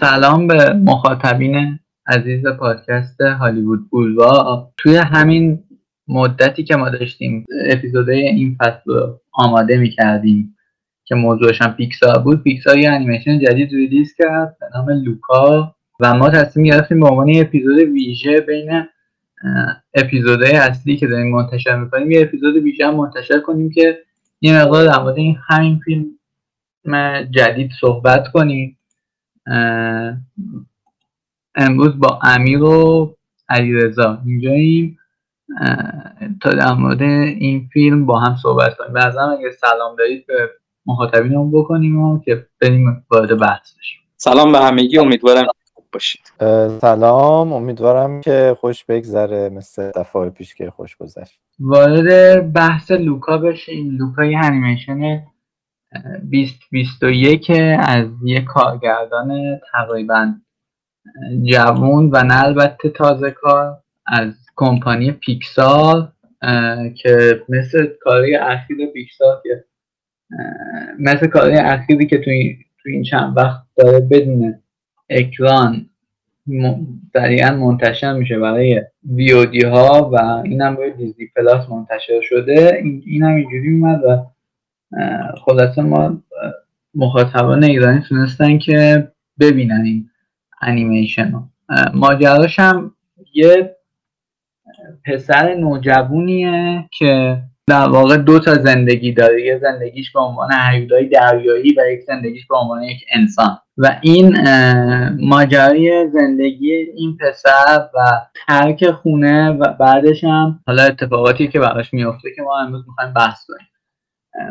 سلام 0.00 0.46
به 0.46 0.72
مخاطبین 0.72 1.78
عزیز 2.06 2.46
پادکست 2.46 3.20
هالیوود 3.20 3.90
بولوار. 3.90 4.72
توی 4.76 4.96
همین 4.96 5.62
مدتی 6.08 6.64
که 6.64 6.76
ما 6.76 6.88
داشتیم 6.88 7.46
اپیزودهای 7.70 8.28
این 8.28 8.56
فصل 8.60 8.80
رو 8.84 9.20
آماده 9.32 9.76
می‌کردیم 9.76 10.56
که 11.04 11.14
موضوعش 11.14 11.62
هم 11.62 11.72
پیکسار 11.72 12.18
بود. 12.18 12.42
پیکسار 12.42 12.78
یه 12.78 12.90
انیمیشن 12.90 13.38
جدید 13.38 13.70
release 13.72 14.14
کرد 14.18 14.56
به 14.60 14.66
نام 14.74 14.90
لوکا 14.90 15.74
و 16.00 16.14
ما 16.14 16.30
تصمیم 16.30 16.66
گرفتیم 16.66 17.00
به 17.00 17.08
عنوان 17.08 17.32
اپیزود 17.36 17.78
ویژه 17.78 18.40
بین 18.40 18.86
اپیزودهای 19.94 20.52
اصلی 20.52 20.96
که 20.96 21.06
داریم 21.06 21.30
منتشر 21.30 21.76
می‌کنیم 21.76 22.10
یه 22.10 22.22
اپیزود 22.22 22.56
ویژه 22.56 22.86
هم 22.86 22.96
منتشر 22.96 23.40
کنیم 23.40 23.70
که 23.70 23.98
یه 24.40 24.62
مقدار 24.62 24.84
در 24.84 25.02
مورد 25.02 25.16
این 25.16 25.36
همین 25.48 25.80
فیلم 25.84 26.06
جدید 27.30 27.70
صحبت 27.80 28.28
کنیم. 28.28 28.76
امروز 31.54 31.98
با 31.98 32.18
امیر 32.22 32.62
و 32.62 33.14
علیرضا 33.48 34.18
اینجاییم. 34.26 34.96
تا 36.42 36.50
در 36.50 36.72
مورد 36.72 37.02
این 37.02 37.68
فیلم 37.72 38.06
با 38.06 38.18
هم 38.18 38.36
صحبت 38.36 38.76
کنیم. 38.76 38.92
بعضا 38.92 39.20
اگه 39.20 39.50
سلام 39.50 39.96
دارید 39.96 40.26
به 40.26 40.50
مخاطبینمون 40.86 41.50
بکنیم 41.52 42.02
و 42.02 42.20
که 42.20 42.46
بریم 42.60 43.06
وارد 43.10 43.38
بحث 43.38 43.74
بشیم. 43.78 44.00
سلام 44.16 44.52
به 44.52 44.58
همگی 44.58 44.98
امیدوارم 44.98 45.46
خوب 45.74 45.84
باشید. 45.92 46.32
سلام 46.80 47.52
امیدوارم 47.52 48.20
که 48.20 48.56
خوش 48.60 48.84
بگذره 48.84 49.48
مثل 49.48 49.90
دفعه 49.90 50.30
پیش 50.30 50.54
که 50.54 50.70
خوش 50.70 50.96
گذشت. 50.96 51.40
وارد 51.60 52.52
بحث 52.52 52.90
لوکا 52.90 53.38
بشیم. 53.38 53.90
لوکا 53.90 54.24
یه 54.24 54.38
انیمیشن 54.38 55.22
2021 56.30 57.50
از 57.78 58.06
یه 58.24 58.40
کارگردان 58.40 59.60
تقریبا 59.72 60.34
جوون 61.42 62.10
و 62.12 62.22
نه 62.22 62.44
البته 62.44 62.88
تازه 62.88 63.30
کار 63.30 63.78
از 64.06 64.34
کمپانی 64.56 65.12
پیکسار 65.12 66.12
که 66.96 67.42
مثل 67.48 67.86
کاری 68.00 68.36
اخیر 68.36 68.86
پیکسار 68.86 69.42
که 69.42 69.64
مثل 70.98 71.26
کاری 71.26 71.56
اخیری 71.56 72.06
که 72.06 72.18
تو 72.18 72.30
این, 72.30 72.58
تو 72.82 72.88
این 72.88 73.02
چند 73.02 73.36
وقت 73.36 73.62
داره 73.76 74.00
بدون 74.00 74.54
اکران 75.08 75.86
دقیقا 77.14 77.50
منتشر 77.50 78.12
میشه 78.12 78.38
برای 78.38 78.82
ویودی 79.04 79.64
ها 79.64 80.10
و 80.12 80.16
این 80.44 80.62
هم 80.62 80.76
روی 80.76 80.90
دیزنی 80.90 81.26
پلاس 81.36 81.68
منتشر 81.68 82.20
شده. 82.20 82.80
این 83.06 83.22
هم 83.22 83.36
اینجوری 83.36 83.70
اومد 83.74 84.04
و 84.04 84.26
خلاصه 85.44 85.82
ما 85.82 86.22
مخاطبان 86.94 87.64
ایرانی 87.64 88.00
تونستن 88.00 88.58
که 88.58 89.08
ببینن 89.40 89.82
این 89.84 90.10
انیمیشن 90.62 91.32
ماجراش 91.94 92.58
هم 92.58 92.94
یه 93.34 93.76
پسر 95.06 95.54
نوجوونیه 95.54 96.88
که 96.92 97.42
در 97.66 97.88
واقع 97.88 98.16
دو 98.16 98.38
تا 98.38 98.54
زندگی 98.54 99.12
داره. 99.12 99.46
یه 99.46 99.58
زندگیش 99.58 100.12
به 100.12 100.20
عنوان 100.20 100.52
حیولای 100.52 101.08
دریایی 101.08 101.74
و 101.76 101.80
یک 101.92 102.00
زندگیش 102.06 102.46
به 102.46 102.56
عنوان 102.56 102.82
یک 102.82 102.98
انسان. 103.14 103.58
و 103.78 103.98
این 104.02 104.36
ماجرای 105.20 106.08
زندگی 106.12 106.72
این 106.74 107.16
پسر 107.16 107.88
و 107.94 107.98
ترک 108.46 108.90
خونه 108.90 109.50
و 109.50 109.72
بعدش 109.80 110.24
هم 110.24 110.60
حالا 110.66 110.82
اتفاقاتی 110.82 111.48
که 111.48 111.60
براش 111.60 111.94
میفته 111.94 112.28
که 112.36 112.42
ما 112.42 112.58
امروز 112.58 112.84
می‌خوایم 112.88 113.12
بحث 113.12 113.46
کنیم. 113.48 113.68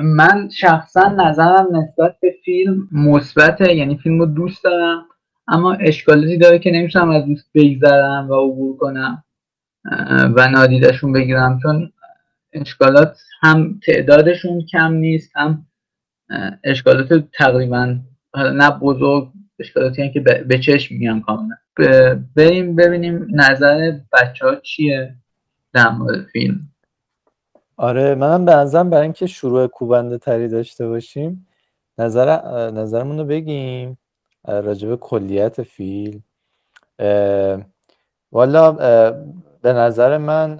من 0.01 0.49
شخصا 0.49 1.07
نظرم 1.09 1.67
نسبت 1.75 2.15
به 2.21 2.35
فیلم 2.45 2.87
مثبته 2.91 3.75
یعنی 3.75 3.97
فیلم 3.97 4.19
رو 4.19 4.25
دوست 4.25 4.63
دارم 4.63 5.05
اما 5.47 5.73
اشکالاتی 5.73 6.37
داره 6.37 6.59
که 6.59 6.71
نمی‌تونم 6.71 7.09
از 7.09 7.25
دوست 7.25 7.49
بگذرم 7.53 8.29
و 8.29 8.33
عبور 8.33 8.77
کنم 8.77 9.23
و 10.35 10.49
نادیدشون 10.51 11.13
بگیرم 11.13 11.59
چون 11.63 11.91
اشکالات 12.53 13.17
هم 13.41 13.79
تعدادشون 13.85 14.65
کم 14.65 14.93
نیست 14.93 15.31
هم 15.35 15.65
اشکالات 16.63 17.23
تقریبا 17.33 17.95
نه 18.35 18.71
بزرگ 18.71 19.31
اشکالاتی 19.59 20.11
که 20.11 20.19
به 20.19 20.59
چشم 20.59 20.95
میان 20.95 21.21
کاملا. 21.21 21.55
بریم 22.35 22.75
ببینیم 22.75 23.27
نظر 23.31 23.91
بچه 24.13 24.45
ها 24.45 24.55
چیه 24.55 25.15
در 25.73 25.89
مورد 25.89 26.25
فیلم. 26.25 26.68
آره 27.79 28.15
منم 28.15 28.45
به 28.45 28.51
نظرم 28.55 28.89
برای 28.89 29.03
اینکه 29.03 29.27
شروع 29.27 29.67
کوبنده 29.67 30.17
تری 30.17 30.47
داشته 30.47 30.87
باشیم 30.87 31.47
نظر 31.97 32.41
نظرمون 32.71 33.19
رو 33.19 33.25
بگیم 33.25 33.97
راجب 34.47 34.95
کلیت 34.95 35.63
فیلم 35.63 36.23
والا 38.31 38.71
به 39.61 39.73
نظر 39.73 40.17
من 40.17 40.59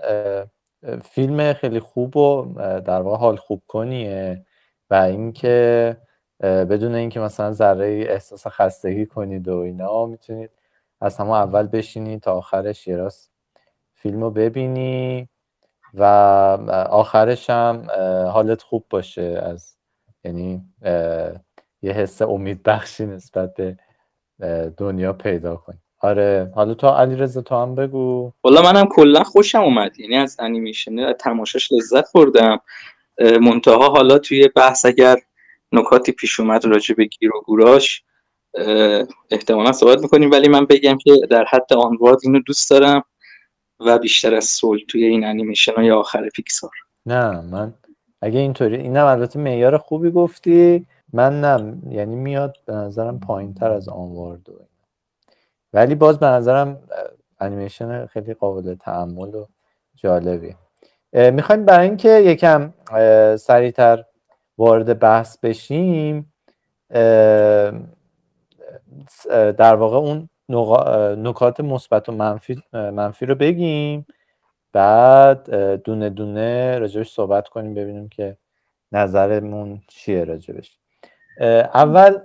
فیلم 1.04 1.54
خیلی 1.54 1.80
خوب 1.80 2.18
و 2.18 2.54
در 2.86 3.02
واقع 3.02 3.18
حال 3.18 3.36
خوب 3.36 3.62
کنیه 3.68 4.46
و 4.90 4.94
اینکه 4.96 5.98
بدون 6.42 6.96
اینکه 6.96 7.20
مثلا 7.20 7.52
ذره 7.52 8.06
احساس 8.10 8.48
خستگی 8.48 9.06
کنید 9.06 9.48
و 9.48 9.58
اینا 9.58 10.06
می‌تونید 10.06 10.52
از 11.02 11.18
همه 11.18 11.32
اول 11.32 11.68
بشینید 11.68 12.22
تا 12.22 12.34
آخرش 12.34 12.88
یه 12.88 12.96
راست 12.98 13.32
فیلم 13.96 14.22
رو 14.22 14.32
ببینی. 14.32 15.30
و 15.94 16.04
آخرش 16.90 17.50
هم 17.50 17.88
حالت 18.34 18.62
خوب 18.62 18.86
باشه 18.90 19.42
از 19.44 19.76
یعنی 20.24 20.62
یه 21.82 21.92
حس 21.92 22.22
امید 22.22 22.64
بخشی 22.64 23.06
نسبت 23.06 23.54
به 23.54 23.78
دنیا 24.78 25.14
پیدا 25.14 25.56
کنی 25.56 25.78
آره 26.02 26.52
حالا 26.56 26.74
تو 26.74 26.88
علی 26.88 27.16
رضا 27.16 27.42
تو 27.42 27.56
هم 27.56 27.76
بگو. 27.76 28.32
والا 28.44 28.62
منم 28.62 28.88
کلا 28.88 29.24
خوشم 29.24 29.62
اومد. 29.62 30.00
یعنی 30.00 30.18
از 30.18 30.36
انیمیشن 30.40 31.14
تماشاش 31.14 31.72
لذت 31.72 32.14
بردم. 32.14 32.60
منتها 33.42 33.90
حالا 33.90 34.20
توی 34.20 34.48
بحث 34.48 34.86
اگر 34.86 35.18
نکاتی 35.72 36.12
پیش 36.12 36.40
اومد 36.40 36.66
راجع 36.66 36.96
به 36.96 37.06
گیر 37.06 37.36
و 37.36 37.42
گوراش 37.42 38.04
احتمالا 39.32 39.72
صحبت 39.72 40.00
می‌کنیم. 40.02 40.32
ولی 40.32 40.48
من 40.48 40.66
بگم 40.66 40.98
که 40.98 41.12
در 41.30 41.46
حد 41.46 41.74
آنوارد 41.74 42.18
اینو 42.24 42.40
دوست 42.40 42.70
دارم. 42.70 43.04
و 43.80 44.00
بیشتر 44.00 44.36
از 44.36 44.46
سول 44.46 44.80
توی 44.88 45.04
این 45.04 45.26
انیمیشن 45.26 45.74
های 45.76 45.92
آخر 45.92 46.30
پیکسار. 46.30 46.72
نه 47.06 47.42
من 47.42 47.74
اگه 48.22 48.40
اینطوری 48.40 48.76
اینم 48.76 49.06
البته 49.06 49.40
معیار 49.40 49.78
خوبی 49.78 50.12
گفتی. 50.12 50.88
من 51.14 51.42
نه 51.42 51.78
یعنی 51.90 52.16
میاد 52.16 52.58
به 52.66 52.74
نظرم 52.74 53.20
پایین 53.20 53.54
تر 53.54 53.72
از 53.72 53.90
آنوارد 53.90 54.50
و 54.50 54.54
ولی 55.74 55.96
باز 55.96 56.20
به 56.20 56.26
نظرم 56.26 56.80
انیمیشن 57.40 58.06
خیلی 58.06 58.34
قابل 58.34 58.76
تعمل 58.76 59.36
و 59.36 59.46
جالبی. 59.96 60.56
می‌خوایم 61.14 61.66
برای 61.66 61.88
اینکه 61.88 62.10
یکم 62.10 62.74
سریعتر 63.38 64.04
وارد 64.58 65.00
بحث 65.00 65.38
بشیم 65.38 66.34
در 69.58 69.76
واقع 69.76 69.98
اون 69.98 70.30
نکات 70.50 71.60
مثبت 71.60 72.10
و 72.10 72.12
منفی, 72.12 72.64
منفی 72.74 73.26
رو 73.26 73.36
بگیم. 73.36 74.06
بعد 74.74 75.50
دونه 75.84 76.10
دونه 76.10 76.80
راجبش 76.80 77.12
صحبت 77.12 77.48
کنیم 77.48 77.74
ببینیم 77.74 78.10
که 78.10 78.38
نظرمون 78.92 79.82
چیه 79.88 80.24
راجبش. 80.24 80.78
اول 81.74 82.18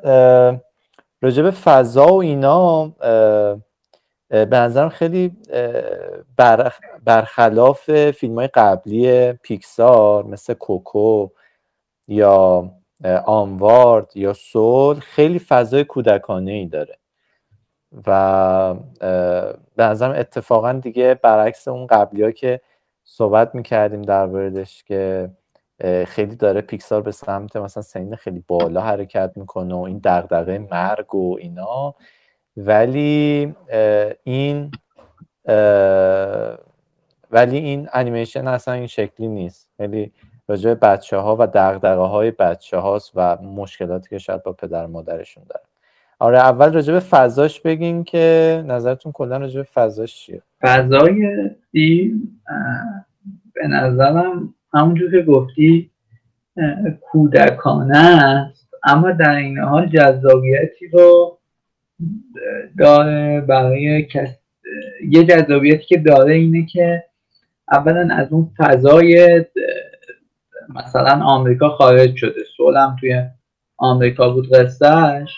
راجب 1.23 1.51
فضا 1.51 2.07
و 2.07 2.23
اینا 2.23 2.93
به 4.29 4.57
نظرم 4.57 4.89
خیلی 4.89 5.37
برخلاف 7.05 8.11
فیلم 8.11 8.35
های 8.35 8.47
قبلی 8.47 9.33
پیکسار 9.33 10.25
مثل 10.25 10.55
کوکو 10.55 11.29
یا 12.09 12.71
آنوارد 13.27 14.17
یا 14.17 14.33
سول 14.33 15.01
خیلی 15.01 15.39
فضای 15.39 15.85
کودکانه 15.85 16.53
ای 16.53 16.67
داره. 16.67 16.99
و 18.07 18.75
به 19.77 19.85
نظرم 19.85 20.11
اتفاقا 20.11 20.73
دیگه 20.73 21.15
برعکس 21.15 21.69
اون 21.69 21.87
قبلی 21.87 22.23
ها 22.23 22.31
که 22.31 22.61
صحبت 23.05 23.55
می‌کردیم 23.55 24.03
در 24.03 24.27
موردش 24.27 24.85
که 24.85 25.31
خیلی 26.07 26.37
داره 26.37 26.61
پیکسار 26.61 27.03
به 27.03 27.11
سمت 27.11 27.57
مثلا 27.57 27.83
سین 27.83 28.17
خیلی 28.17 28.45
بالا 28.49 28.81
حرکت 28.81 29.33
می‌کنه 29.37 29.75
و 29.75 29.79
این 29.79 30.01
دغدغه 30.05 30.59
مرگ 30.59 31.15
و 31.15 31.37
اینا. 31.39 31.95
ولی 32.57 33.55
این 34.25 34.71
ولی 37.31 37.59
این 37.59 37.89
انیمیشن 37.93 38.49
اصلا 38.49 38.75
این 38.75 38.87
شکلی 38.87 39.29
نیست. 39.29 39.71
خیلی 39.77 40.13
راجع 40.49 40.75
بچه 40.75 41.17
ها 41.17 41.37
و 41.41 41.47
دغدغه 41.47 42.03
های 42.03 42.31
بچه 42.31 42.77
هاست 42.79 43.13
و 43.15 43.37
مشکلاتی 43.37 44.09
که 44.11 44.19
شاید 44.19 44.43
با 44.43 44.53
پدر 44.53 44.87
مادرشون 44.87 45.45
داره. 45.49 45.65
آره 46.19 46.39
اول 46.39 46.73
راجع 46.73 46.93
به 46.93 47.01
فضاش 47.01 47.61
بگین 47.61 48.05
که 48.05 48.65
نظرتون 48.67 49.13
کلا 49.13 49.37
راجع 49.37 49.57
به 49.57 49.69
فضاش 49.75 50.17
چیه؟ 50.17 50.43
فضای 50.63 51.51
فیلم 51.73 52.21
به 53.55 53.69
نظرم 53.69 54.55
همونجور 54.75 55.11
که 55.11 55.23
گفتی 55.23 55.91
کودکانه 57.01 57.99
است. 57.99 58.69
اما 58.85 59.11
در 59.11 59.37
این 59.37 59.59
حال 59.59 59.87
جذابیتی 59.87 60.89
رو 60.93 61.39
داره 62.79 63.41
برای 63.41 64.03
کس 64.03 64.29
یه 65.09 65.25
جذابیتی 65.25 65.85
که 65.85 65.99
داره 65.99 66.35
اینه 66.35 66.67
که 66.67 67.05
اولا 67.73 68.09
از 68.15 68.33
اون 68.33 68.51
فضای 68.57 69.45
مثلا 70.69 71.25
آمریکا 71.25 71.69
خارج 71.69 72.17
شده. 72.17 72.41
سولم 72.57 72.97
توی 73.01 73.23
آمریکا 73.77 74.31
بود 74.31 74.53
قصهش 74.53 75.31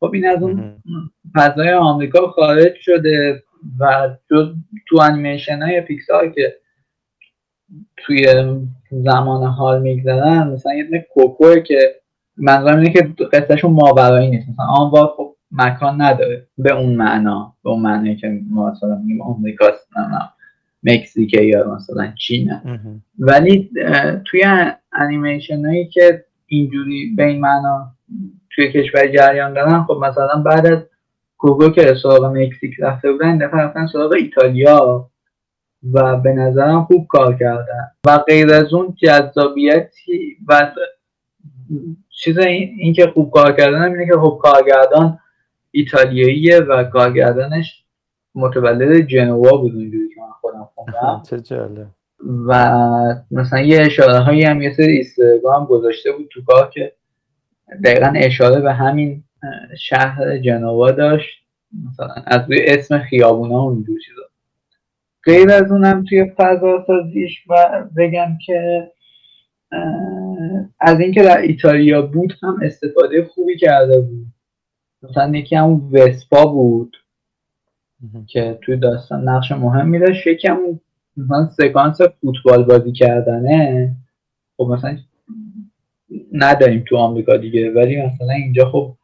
خب 0.00 0.10
این 0.14 0.28
از 0.28 0.42
اون 0.42 0.82
فضای 1.34 1.72
آمریکا 1.72 2.26
خارج 2.26 2.74
شده 2.74 3.42
و 3.80 4.08
تو 4.86 5.00
انیمیشن 5.00 5.62
های 5.62 5.80
پیکسار 5.80 6.28
که 6.28 6.54
توی 7.96 8.26
زمان 8.90 9.44
حال 9.44 9.82
میگذرن 9.82 10.48
مثلا 10.48 10.74
یه 10.74 10.84
دونه 10.84 11.06
کوکوه 11.14 11.60
که 11.60 11.94
منظورم 12.36 12.78
اینه 12.78 12.92
که 12.92 13.24
قصهشون 13.32 13.72
ماورایی 13.72 14.30
نیست. 14.30 14.48
مثلا 14.48 14.64
آن 14.64 15.06
خب 15.16 15.36
مکان 15.52 16.02
نداره 16.02 16.46
به 16.58 16.74
اون 16.74 16.94
معنا 16.94 17.56
به 17.64 17.70
اون 17.70 17.82
معنی 17.82 18.16
که 18.16 18.40
ما 18.50 18.70
مثلا 18.70 18.98
میگیم 18.98 19.22
آمریکاست 19.22 19.88
مکزیکه 20.82 21.42
یا 21.42 21.74
مثلا 21.74 22.12
چینه 22.18 22.62
ولی 23.18 23.70
توی 24.24 24.44
انیمیشن 24.92 25.66
هایی 25.66 25.88
که 25.88 26.24
اینجوری 26.46 27.14
به 27.16 27.24
این 27.24 27.40
معنا 27.40 27.92
توی 28.58 28.72
کشور 28.72 29.06
جریان 29.06 29.54
دارن 29.54 29.84
خب 29.84 29.94
مثلا 29.94 30.42
بعد 30.42 30.66
از 30.66 30.78
کوکو 31.36 31.70
که 31.70 31.94
سراغ 32.02 32.24
مکزیک 32.24 32.74
رفته 32.78 33.12
بودن 33.12 33.38
دفعه 33.38 33.60
رفتن 33.60 33.86
سراغ 33.86 34.12
ایتالیا 34.12 35.10
و 35.92 36.16
به 36.16 36.32
نظرم 36.32 36.84
خوب 36.84 37.06
کار 37.06 37.36
کردن. 37.36 37.90
و 38.06 38.18
غیر 38.18 38.52
از 38.52 38.74
اون 38.74 38.96
جذابیتی 39.02 40.36
و 40.48 40.72
چیز 42.10 42.38
این, 42.38 42.92
که 42.92 43.06
خوب 43.14 43.30
کار 43.30 43.52
کردن 43.52 43.82
اینه 43.82 44.06
که 44.06 44.18
خوب 44.18 44.38
کارگردان 44.38 45.18
ایتالیاییه 45.70 46.60
و 46.60 46.84
کارگردانش 46.84 47.84
متولد 48.34 49.06
جنوا 49.06 49.56
بود 49.56 49.74
اونجوری 49.74 50.08
که 50.14 50.20
من 50.20 50.32
خودم 50.40 50.68
خوندم. 50.74 51.22
چه 51.48 51.68
و 52.46 52.54
مثلا 53.30 53.60
یه 53.60 53.80
اشاره 53.80 54.18
هایی 54.18 54.44
هم 54.44 54.62
یه 54.62 54.74
سری 54.74 55.06
هم 55.54 55.64
گذاشته 55.64 56.12
بود 56.12 56.28
تو 56.30 56.40
کار 56.46 56.70
که 56.70 56.92
دقیقا 57.84 58.12
اشاره 58.16 58.60
به 58.60 58.72
همین 58.72 59.24
شهر 59.78 60.38
جنوا 60.38 60.90
داشت. 60.90 61.38
مثلا 61.88 62.08
از 62.26 62.50
روی 62.50 62.64
اسم 62.66 62.98
خیابونا 62.98 63.66
و 63.66 63.70
اینجور 63.70 63.98
چیزا. 64.06 64.22
غیر 65.24 65.50
از 65.50 65.72
اونم 65.72 66.04
توی 66.08 66.30
فضا 66.36 66.84
سازیش 66.86 67.44
و 67.48 67.84
بگم 67.96 68.38
که 68.46 68.90
از 70.80 71.00
اینکه 71.00 71.22
در 71.22 71.40
ایتالیا 71.40 72.02
بود 72.02 72.34
هم 72.42 72.58
استفاده 72.62 73.24
خوبی 73.24 73.56
کرده 73.56 74.00
بود. 74.00 74.26
مثلا 75.02 75.36
یکی 75.36 75.56
همون 75.56 75.90
وسپا 75.92 76.46
بود 76.46 76.96
که 78.26 78.58
توی 78.62 78.76
داستان 78.76 79.28
نقش 79.28 79.52
مهمی 79.52 79.98
داشت 79.98 80.26
یکی 80.26 80.48
همون 80.48 80.80
مثلا 81.16 81.46
سکانس 81.46 82.00
فوتبال 82.20 82.64
بازی 82.64 82.92
کردنه. 82.92 83.94
خب 84.56 84.64
مثلا 84.64 84.96
نداریم 86.32 86.84
تو 86.88 86.96
آمریکا 86.96 87.36
دیگه. 87.36 87.70
ولی 87.70 88.02
مثلا 88.02 88.34
اینجا 88.34 88.70
خب 88.70 88.96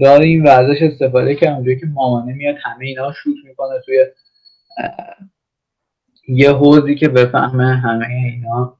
داره 0.00 0.24
این 0.24 0.42
ورزش 0.42 0.82
استفاده 0.82 1.34
که 1.34 1.52
اونجایی 1.52 1.80
که 1.80 1.86
مامانه 1.86 2.32
میاد 2.32 2.56
همه 2.62 2.86
اینا 2.86 3.12
شوت 3.12 3.36
می‌کنه 3.44 3.80
توی 3.84 4.04
یه 6.28 6.52
حوزی 6.52 6.94
که 6.94 7.08
بفهمه 7.08 7.76
همه 7.76 8.06
اینا 8.06 8.76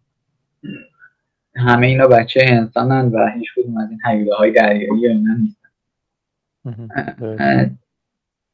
همه 1.57 1.87
اینا 1.87 2.07
بچه 2.07 2.41
انسانن 2.47 3.09
و 3.09 3.31
هیچ 3.35 3.49
کدوم 3.57 3.77
از 3.77 3.91
این 3.91 4.01
حیوله 4.07 4.35
های 4.35 4.53
دریایی 4.53 5.07
اینا 5.07 5.35
نیستن. 5.35 5.69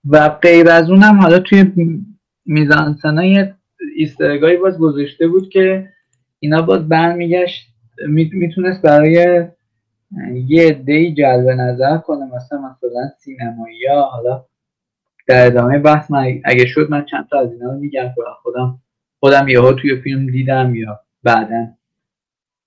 و 0.08 0.28
غیر 0.28 0.68
از 0.68 0.90
اونم 0.90 1.20
حالا 1.20 1.38
توی 1.38 1.72
میزانسنای 2.46 3.52
ایسترگایی 3.96 4.56
باز 4.56 4.78
گذاشته 4.78 5.28
بود 5.28 5.48
که 5.48 5.88
اینا 6.38 6.62
باز 6.62 6.88
برمیگشت 6.88 7.67
می‌تونست 8.06 8.82
برای 8.82 9.44
یه 10.46 10.72
دی 10.72 11.14
جلب 11.14 11.48
نظر 11.48 11.98
کنه 11.98 12.24
مثلا 12.36 12.58
مثلا 12.58 13.08
سینمایی 13.18 13.76
یا 13.76 14.02
حالا 14.02 14.44
در 15.26 15.46
ادامه 15.46 15.78
بحث 15.78 16.10
من 16.10 16.40
اگه 16.44 16.66
شد 16.66 16.90
من 16.90 17.04
چند 17.04 17.26
تا 17.30 17.38
از 17.38 17.52
اینا 17.52 17.72
رو 17.72 17.78
میگم 17.78 18.14
خودم 18.42 18.78
خودم 19.20 19.48
یهو 19.48 19.72
توی 19.72 19.96
فیلم 19.96 20.26
دیدم 20.26 20.74
یا 20.74 21.00
بعدا 21.22 21.66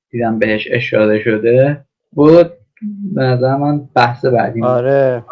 دیدم 0.10 0.39
بهش 0.39 0.68
اشاره 0.72 1.19
شده. 1.24 1.86
بود 2.12 2.51
به 3.16 3.22
نظر 3.22 3.56
من 3.56 3.89
بحث 3.95 4.25
بعدی 4.25 4.63
آره. 4.63 5.23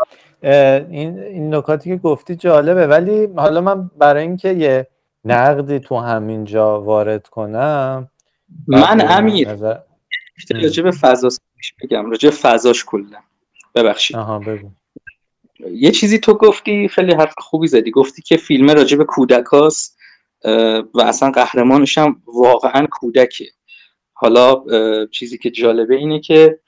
این 0.41 1.19
این 1.19 1.55
نکاتی 1.55 1.89
که 1.89 1.97
گفتی 1.97 2.35
جالبه. 2.35 2.87
ولی 2.87 3.25
حالا 3.35 3.61
من 3.61 3.91
برای 3.97 4.21
اینکه 4.21 4.49
یه 4.49 4.87
نقدی 5.25 5.79
تو 5.79 5.97
همین 5.97 6.43
جا 6.43 6.81
وارد 6.81 7.27
کنم 7.27 8.07
من 8.67 9.01
امیر. 9.09 9.51
نظر... 9.51 9.77
راجع 10.49 10.83
به 10.83 10.91
فضا 10.91 11.29
بگم 11.83 12.09
راجع 12.09 12.29
فضاش 12.29 12.85
کلا. 12.85 13.17
ببخشید. 13.75 14.17
آها 14.17 14.39
بگو. 14.39 14.69
یه 15.71 15.91
چیزی 15.91 16.19
تو 16.19 16.33
گفتی 16.33 16.87
خیلی 16.87 17.13
حرف 17.13 17.33
خوبی 17.37 17.67
زدی. 17.67 17.91
گفتی 17.91 18.21
که 18.21 18.37
فیلم 18.37 18.69
راجع 18.69 18.97
به 18.97 19.05
کودکاست 19.05 19.97
و 20.93 21.01
اصلا 21.01 21.31
قهرمانش 21.31 21.97
هم 21.97 22.21
واقعا 22.27 22.87
کودکه. 22.91 23.45
حالا 24.13 24.63
چیزی 25.05 25.37
که 25.37 25.49
جالبه 25.49 25.95
اینه 25.95 26.19
که 26.19 26.59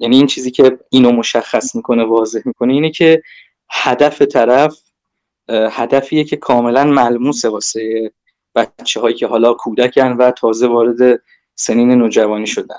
یعنی 0.00 0.16
این 0.16 0.26
چیزی 0.26 0.50
که 0.50 0.78
اینو 0.90 1.12
مشخص 1.12 1.74
می‌کنه 1.74 2.04
واضح 2.04 2.40
می‌کنه 2.44 2.72
اینه 2.72 2.90
که 2.90 3.22
هدف 3.70 4.22
طرف 4.22 4.82
هدفیه 5.50 6.24
که 6.24 6.36
کاملا 6.36 6.84
ملموسه 6.84 7.48
واسه 7.48 8.12
بچه 8.54 9.00
هایی 9.00 9.14
که 9.14 9.26
حالا 9.26 9.54
کودکن 9.54 10.12
و 10.12 10.30
تازه 10.30 10.66
وارد 10.66 11.22
سنین 11.56 11.90
نوجوانی 11.90 12.46
شدن. 12.46 12.78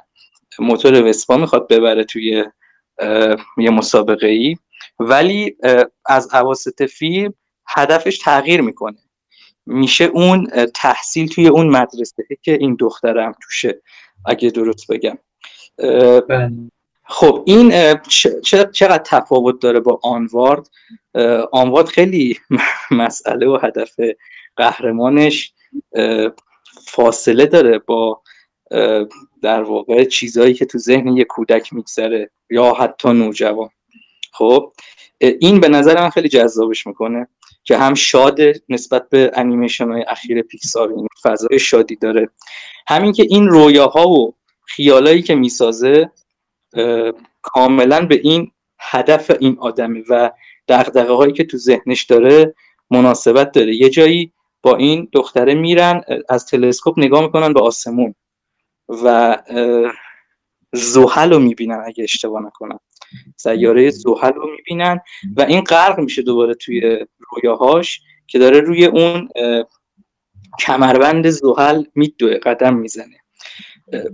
موتور 0.60 1.04
وسپا 1.04 1.38
می‌خواد 1.38 1.68
ببره 1.68 2.04
توی 2.04 2.46
یه 3.58 3.70
مسابقه 3.70 4.28
ای 4.28 4.56
ولی 5.00 5.58
از 6.06 6.30
عواسط 6.34 6.84
فیلم 6.84 7.34
هدفش 7.68 8.18
تغییر 8.18 8.62
می‌کنه. 8.62 8.98
میشه 9.66 10.04
اون 10.04 10.48
تحصیل 10.76 11.28
توی 11.28 11.48
اون 11.48 11.70
مدرسه 11.70 12.24
که 12.42 12.54
این 12.54 12.78
دخترم 12.80 13.36
توشه 13.44 13.82
اگه 14.26 14.50
درست 14.50 14.92
بگم. 14.92 15.18
بله. 16.30 16.52
خب 17.04 17.44
این 17.46 17.96
چقدر 18.74 18.98
تفاوت 19.06 19.62
داره 19.62 19.80
با 19.80 20.00
آنوارد؟ 20.04 20.70
آنوارد 21.52 21.88
خیلی 21.88 22.40
مسئله 22.92 23.48
و 23.48 23.58
هدف 23.64 23.96
قهرمانش 24.56 25.54
فاصله 26.88 27.46
داره 27.46 27.80
با 27.80 28.22
در 29.42 29.64
واقع 29.64 30.04
چیزهایی 30.04 30.54
که 30.54 30.66
تو 30.66 30.78
ذهن 30.78 31.08
یه 31.08 31.24
کودک 31.24 31.74
میگذره 31.74 32.30
یا 32.50 32.74
حتی 32.74 33.10
نوجوان. 33.10 33.70
خب 34.32 34.74
این 35.20 35.60
به 35.60 35.70
نظر 35.70 36.02
من 36.02 36.10
خیلی 36.10 36.30
جذابش 36.30 36.88
می‌کنه 36.88 37.28
که 37.64 37.78
هم 37.78 37.94
شاد 37.94 38.40
نسبت 38.70 39.10
به 39.10 39.32
انیمیشن 39.34 39.92
های 39.92 40.06
اخیر 40.08 40.42
پیکسار 40.42 40.90
این 40.90 41.08
فضای 41.24 41.60
شادی 41.60 41.96
داره. 41.96 42.30
همین 42.88 43.12
که 43.12 43.24
این 43.30 43.48
رویاها 43.48 44.10
و 44.10 44.36
خیالایی 44.66 45.22
که 45.22 45.36
می‌سازه 45.36 46.12
کاملا 47.42 48.06
به 48.06 48.20
این 48.24 48.52
هدف 48.80 49.32
این 49.40 49.58
آدمی 49.60 50.04
و 50.10 50.32
دقدقه 50.68 51.14
هایی 51.14 51.34
که 51.34 51.44
تو 51.44 51.58
ذهنش 51.58 52.04
داره 52.04 52.56
مناسبت 52.92 53.52
داره. 53.52 53.76
یه 53.76 53.90
جایی 53.90 54.32
با 54.62 54.76
این 54.76 55.08
دختره 55.14 55.54
میرن 55.54 56.02
از 56.30 56.46
تلسکوپ 56.46 57.00
نگاه 57.00 57.22
می‌کنن 57.24 57.54
به 57.54 57.62
آسمون. 57.62 58.16
و 58.90 59.38
زحل 60.74 61.34
رو 61.34 61.40
می‌بینن 61.40 61.84
اگه 61.86 62.04
اشتباه 62.04 62.42
نکنم. 62.42 62.80
سیاره 63.36 63.90
زحل 63.90 64.34
رو 64.34 64.52
می‌بینن 64.52 65.00
و 65.38 65.42
این 65.42 65.62
غرق 65.62 66.00
میشه 66.00 66.22
دوباره 66.22 66.54
توی 66.54 67.06
رویاهاش 67.20 68.02
که 68.28 68.40
داره 68.40 68.60
روی 68.60 68.86
اون 68.86 69.30
کمربند 70.60 71.30
زحل 71.30 71.84
میدوه 71.96 72.38
قدم 72.38 72.76
می‌زنه. 72.76 73.18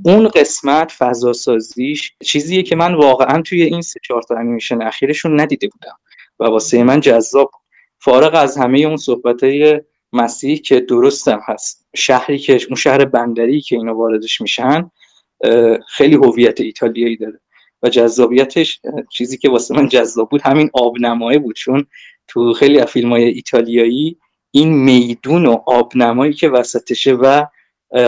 اون 0.05 0.27
قسمت 0.27 0.91
فضا 0.91 1.33
سازیش 1.33 2.13
چیزیه 2.23 2.63
که 2.63 2.75
من 2.75 2.93
واقعا 2.93 3.41
توی 3.41 3.63
این 3.63 3.81
سه 3.81 3.99
چهار 4.03 4.21
تا 4.21 4.35
انیمیشن 4.35 4.81
اخیرشون 4.81 5.39
ندیده 5.39 5.67
بودم 5.67 5.97
و 6.39 6.43
واسه 6.43 6.83
من 6.83 6.99
جذاب 6.99 7.51
فارغ 7.99 8.35
از 8.35 8.57
همه 8.57 8.79
اون 8.79 8.97
صحبت 8.97 9.43
های 9.43 9.81
مسیح 10.13 10.57
که 10.57 10.79
درستم 10.79 11.41
هست. 11.45 11.85
شهری 11.95 12.39
که 12.39 12.53
اون 12.67 12.75
شهر 12.75 13.05
بندری 13.05 13.61
که 13.61 13.75
اینا 13.75 13.95
واردش 13.95 14.41
میشن 14.41 14.91
خیلی 15.87 16.15
هویت 16.15 16.61
ایتالیایی 16.61 17.17
داره. 17.17 17.39
و 17.83 17.89
جذابیتش 17.89 18.79
چیزی 19.11 19.37
که 19.37 19.49
واسه 19.49 19.75
من 19.75 19.87
جذاب 19.87 20.29
بود 20.29 20.41
همین 20.41 20.69
آبنمایی 20.73 21.39
بود. 21.39 21.55
چون 21.55 21.85
تو 22.27 22.53
خیلی 22.53 22.79
از 22.79 22.87
فیلم 22.87 23.09
های 23.09 23.23
ایتالیایی 23.23 24.17
این 24.51 24.73
میدون 24.73 25.45
و 25.45 25.57
آبنمایی 25.65 26.33
که 26.33 26.49
وسطشه 26.49 27.13
و 27.13 27.45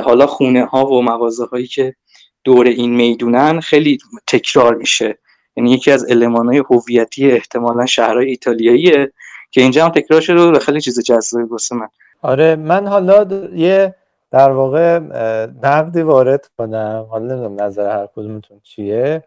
حالا 0.03 0.27
خونه 0.27 0.65
ها 0.65 0.87
و 0.87 1.01
مغازه 1.01 1.45
هایی 1.45 1.67
که 1.67 1.95
دور 2.43 2.67
این 2.67 2.95
می‌دونن 2.95 3.59
خیلی 3.59 3.97
تکرار 4.27 4.75
میشه. 4.75 5.17
یعنی 5.57 5.71
یکی 5.71 5.91
از 5.91 6.11
المانهای 6.11 6.57
هویتی 6.57 7.31
احتمالا 7.31 7.85
شهرهای 7.85 8.29
ایتالیاییه. 8.29 9.11
که 9.55 9.61
اینجا 9.61 9.85
هم 9.85 9.91
تکرار 9.91 10.21
شده 10.21 10.41
و 10.41 10.59
خیلی 10.59 10.81
چیز 10.81 11.03
جذابی 11.03 11.43
واسه 11.43 11.75
من. 11.75 11.87
آره 12.21 12.55
من 12.55 12.87
حالا 12.87 13.27
یه 13.55 13.95
در 14.31 14.51
واقع 14.51 14.99
نقدی 15.63 16.01
وارد 16.01 16.49
کنم. 16.57 17.07
حالا 17.09 17.35
نمی‌دونم 17.35 17.61
نظر 17.61 17.89
هر 17.89 18.07
کدومتون 18.15 18.59
چیه. 18.63 19.23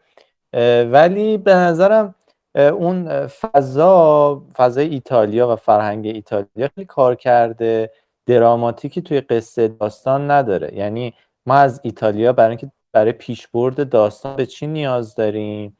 ولی 0.92 1.36
به 1.36 1.54
نظرم 1.54 2.14
اون 2.54 3.26
فضا 3.26 4.42
فضای 4.56 4.88
ایتالیا 4.88 5.48
و 5.48 5.56
فرهنگ 5.56 6.06
ایتالیا 6.06 6.68
خیلی 6.74 6.86
کار 6.86 7.14
کرده. 7.14 7.90
دراماتیکی 8.26 9.02
توی 9.02 9.20
قصه 9.20 9.68
داستان 9.68 10.30
نداره. 10.30 10.74
یعنی 10.74 11.14
ما 11.46 11.54
از 11.54 11.80
ایتالیا 11.82 12.32
برای 12.32 12.48
اینکه 12.48 12.70
برای 12.92 13.12
پیشبرد 13.12 13.88
داستان 13.88 14.36
به 14.36 14.46
چی 14.46 14.66
نیاز 14.66 15.14
داریم؟ 15.14 15.76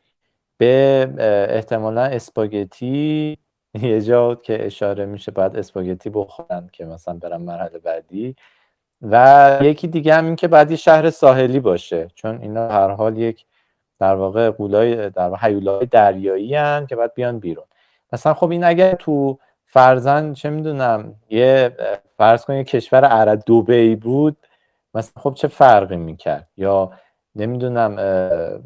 به 0.58 1.08
احتمالا 1.50 2.02
اسپاگتی 2.02 3.38
یه 3.74 4.00
جا 4.00 4.34
که 4.34 4.66
اشاره 4.66 5.06
میشه 5.06 5.32
باید 5.32 5.56
اسپاگتی 5.56 6.10
بخورن 6.10 6.68
که 6.72 6.84
مثلا 6.84 7.14
برن 7.14 7.40
مرحله 7.40 7.78
بعدی. 7.78 8.36
و 9.02 9.58
یکی 9.62 9.88
دیگه 9.88 10.14
هم 10.14 10.24
این 10.26 10.36
که 10.36 10.48
بعد 10.48 10.70
یه 10.70 10.76
شهر 10.76 11.10
ساحلی 11.10 11.60
باشه 11.60 12.08
چون 12.14 12.42
اینا 12.42 12.68
هر 12.68 12.88
حال 12.90 13.18
یک 13.18 13.46
در 13.98 14.14
واقع 14.14 14.50
قولای 14.50 15.10
در 15.10 15.34
حیولای 15.34 15.86
دریایی 15.86 16.54
هن 16.54 16.86
که 16.86 16.96
باید 16.96 17.14
بیان 17.14 17.38
بیرون. 17.38 17.64
مثلا 18.12 18.34
خب 18.34 18.50
این 18.50 18.64
اگر 18.64 18.94
تو 18.94 19.38
فرزن 19.64 20.32
چه 20.32 20.50
می‌دونم 20.50 21.14
یه 21.30 21.76
فرض 22.16 22.44
کن 22.44 22.62
کشور 22.62 23.04
عرب 23.04 23.42
دوبی 23.46 23.96
بود 23.96 24.36
مثلا 24.94 25.22
خب 25.22 25.34
چه 25.34 25.48
فرقی 25.48 25.96
می‌کرد؟ 25.96 26.48
یا 26.56 26.90
نمی‌دونم 27.36 27.96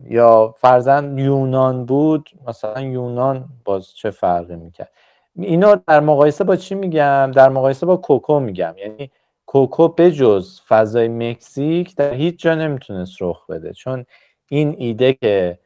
یا 0.04 0.54
فرزن 0.58 1.18
یونان 1.18 1.86
بود 1.86 2.30
مثلا 2.46 2.80
یونان 2.80 3.48
باز 3.64 3.94
چه 3.94 4.10
فرقی 4.10 4.56
می‌کرد؟ 4.56 4.90
اینا 5.36 5.74
در 5.74 6.00
مقایسه 6.00 6.44
با 6.44 6.56
چی 6.56 6.74
میگم؟ 6.74 7.32
در 7.34 7.48
مقایسه 7.48 7.86
با 7.86 7.96
کوکو 7.96 8.40
میگم. 8.40 8.74
یعنی 8.78 9.10
کوکو 9.46 9.88
بجز 9.88 10.60
فضای 10.68 11.08
مکزیک 11.08 11.96
در 11.96 12.14
هیچ 12.14 12.42
جا 12.42 12.54
نمی‌تونست 12.54 13.16
رخ 13.20 13.46
بده. 13.46 13.72
چون 13.72 14.04
این 14.48 14.74
ایده 14.78 15.12
که 15.12 15.58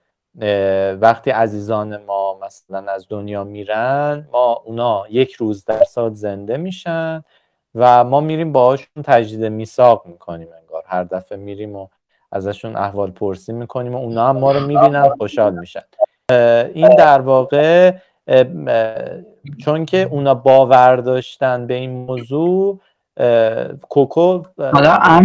وقتی 1.00 1.30
عزیزان 1.30 1.96
ما 2.04 2.38
مثلا 2.42 2.92
از 2.92 3.06
دنیا 3.10 3.44
میرن 3.44 4.28
ما 4.32 4.62
اونا 4.64 5.04
یک 5.10 5.32
روز 5.32 5.64
در 5.64 5.84
سال 5.84 6.14
زنده 6.14 6.56
میشن 6.56 7.24
و 7.74 8.04
ما 8.04 8.20
میریم 8.20 8.52
باهاشون 8.52 9.02
تجدید 9.04 9.44
میثاق 9.44 10.06
می‌کنیم 10.06 10.48
انگار. 10.60 10.82
هر 10.86 11.04
دفعه 11.04 11.38
میریم 11.38 11.76
و 11.76 11.88
ازشون 12.36 12.76
احوال 12.76 13.10
پرسی 13.10 13.52
می‌کنیم 13.52 13.94
و 13.94 13.98
اونا 13.98 14.28
هم 14.28 14.36
ما 14.36 14.52
رو 14.52 14.60
می‌بینن 14.60 15.08
خوشحال 15.18 15.58
میشن. 15.58 15.82
این 16.74 16.94
در 16.98 17.20
واقع 17.20 17.92
چون 19.58 19.84
که 19.84 20.02
اونا 20.02 20.34
باور 20.34 20.96
داشتن 20.96 21.66
به 21.66 21.74
این 21.74 21.90
موضوع 21.90 22.80
کوکو 23.88 24.42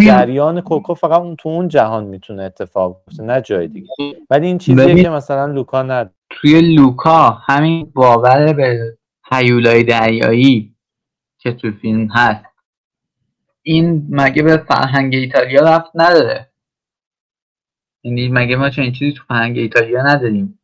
جریان 0.06 0.62
کوکو 0.62 0.94
فقط 0.94 1.22
اون 1.22 1.36
تو 1.36 1.50
اون 1.50 1.68
جهان 1.68 2.04
می‌تونه 2.04 2.44
اتفاق 2.44 3.02
بیفته 3.08 3.24
نه 3.24 3.42
جای 3.42 3.68
دیگه. 3.68 3.88
ولی 4.30 4.48
این 4.48 4.58
چیزیه 4.58 5.04
که 5.04 5.10
مثلا 5.10 5.46
لوکا 5.46 5.82
ند 5.82 6.14
توی 6.30 6.62
لوکا 6.62 7.30
همین 7.30 7.92
باور 7.96 8.54
به 8.54 8.98
حیولای 9.32 9.84
دریایی 9.84 10.76
که 11.40 11.52
تو 11.52 11.72
فیلم 11.82 12.08
هست 12.08 12.46
این 13.64 14.08
مگه 14.10 14.44
به 14.44 14.58
فرهنگ 14.58 15.16
ایتالیا 15.16 15.62
رفت 15.62 15.92
نداره؟ 15.96 16.51
یعنی 18.04 18.30
مگه 18.30 18.56
ما 18.56 18.70
چنین 18.70 18.92
چیزی 18.92 19.12
تو 19.12 19.24
فرهنگ 19.28 19.58
ایتالیا 19.58 20.04
نداریم؟ 20.04 20.60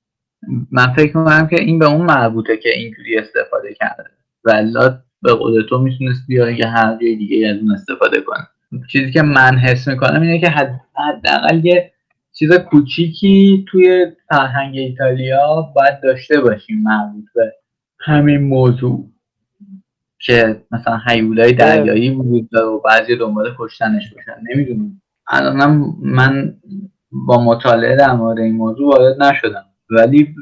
من 0.72 0.94
فکر 0.94 1.17
می‌کنم 1.17 1.48
که 1.48 1.62
این 1.62 1.79
به 1.79 1.86
اون 1.86 2.06
مربوطه 2.06 2.58
که 2.58 2.70
اینجوری 2.70 3.17
استفاده 3.17 3.74
کرده. 3.74 4.03
ولی 4.44 4.74
به 5.22 5.34
قول 5.34 5.62
تو 5.70 5.77
می‌تونست 5.77 6.27
بیاره 6.27 6.56
که 6.56 6.67
هر 6.67 6.98
جای 7.01 7.15
دیگه 7.15 7.48
از 7.48 7.58
اون 7.58 7.72
استفاده 7.72 8.22
کنه. 8.22 8.48
چیزی 8.91 9.12
که 9.12 9.22
من 9.22 9.58
حس 9.58 9.88
می‌کنم 9.88 10.22
اینه 10.22 10.39
که 10.39 10.50
حداقل 10.96 11.65
یه 11.65 11.91
چیز 12.34 12.53
کوچیکی 12.53 13.65
توی 13.67 14.06
فرهنگ 14.29 14.77
ایتالیا 14.77 15.62
باید 15.75 16.01
داشته 16.03 16.41
باشیم 16.41 16.84
مربوط 16.84 17.24
به 17.36 17.53
همین 18.00 18.38
موضوع. 18.38 19.10
که 20.20 20.62
مثلا 20.72 21.00
حیولای 21.08 21.53
دریایی 21.53 22.10
وجود 22.10 22.56
و 22.56 22.82
بعضی 22.86 23.15
دنبال 23.15 23.56
کشتنش 23.60 24.13
باشن. 24.13 24.41
نمی‌دونم. 24.56 25.01
الانم 25.27 25.96
من 26.01 26.53
با 27.12 27.44
مطالعه 27.44 27.96
در 27.96 28.14
مورد 28.14 28.40
این 28.40 28.56
موضوع 28.56 28.98
وارد 28.98 29.24
نشدم. 29.24 29.66
ولی 29.90 30.36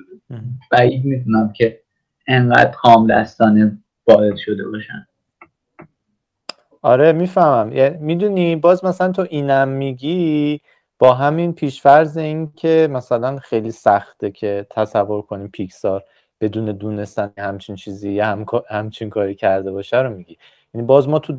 بعید 0.72 1.06
می‌دونم 1.06 1.54
که 1.54 1.82
انقدر 2.28 2.72
خام 2.72 3.08
دستانه 3.08 3.78
وارد 4.08 4.36
شده 4.36 4.68
باشن. 4.68 5.08
آره 6.82 7.12
می‌فهمم. 7.12 7.98
می‌دونی 8.00 8.56
باز 8.56 8.86
مثلا 8.86 9.12
تو 9.12 9.26
اینم 9.30 9.68
میگی 9.68 10.62
با 11.00 11.14
همین 11.14 11.54
پیشفرز 11.54 12.18
این 12.18 12.52
که 12.56 12.88
مثلا 12.92 13.38
خیلی 13.38 13.72
سخته 13.72 14.32
که 14.32 14.68
تصور 14.70 15.22
کنیم 15.22 15.48
پیکسار 15.48 16.04
بدون 16.42 16.66
دونستن 16.66 17.32
همچین 17.38 17.76
چیزی 17.76 18.12
یا 18.12 18.26
هم... 18.26 18.46
همچین 18.70 19.10
کاری 19.10 19.36
کرده 19.36 19.72
باشه 19.72 19.98
رو 19.98 20.10
میگی. 20.10 20.38
یعنی 20.74 20.88
باز 20.88 21.10
ما 21.10 21.20
تو 21.20 21.34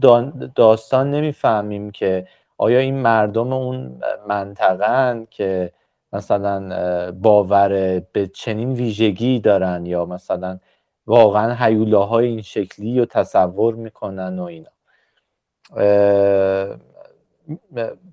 داستان 0.54 1.10
نمی‌فهمیم 1.10 1.90
که 1.90 2.26
آیا 2.58 2.78
این 2.78 2.94
مردم 2.94 3.52
اون 3.52 4.00
منطقن 4.28 5.26
که 5.30 5.72
مثلا 6.12 7.12
باور 7.12 8.00
به 8.12 8.26
چنین 8.26 8.72
ویژگی 8.72 9.40
دارن 9.40 9.86
یا 9.86 10.04
مثلا 10.04 10.58
واقعا 11.06 11.54
حیولاهای 11.54 12.26
این 12.26 12.42
شکلی 12.42 12.98
رو 12.98 13.04
تصور 13.06 13.74
می‌کنن 13.74 14.38
و 14.38 14.42
اینا؟ 14.42 14.70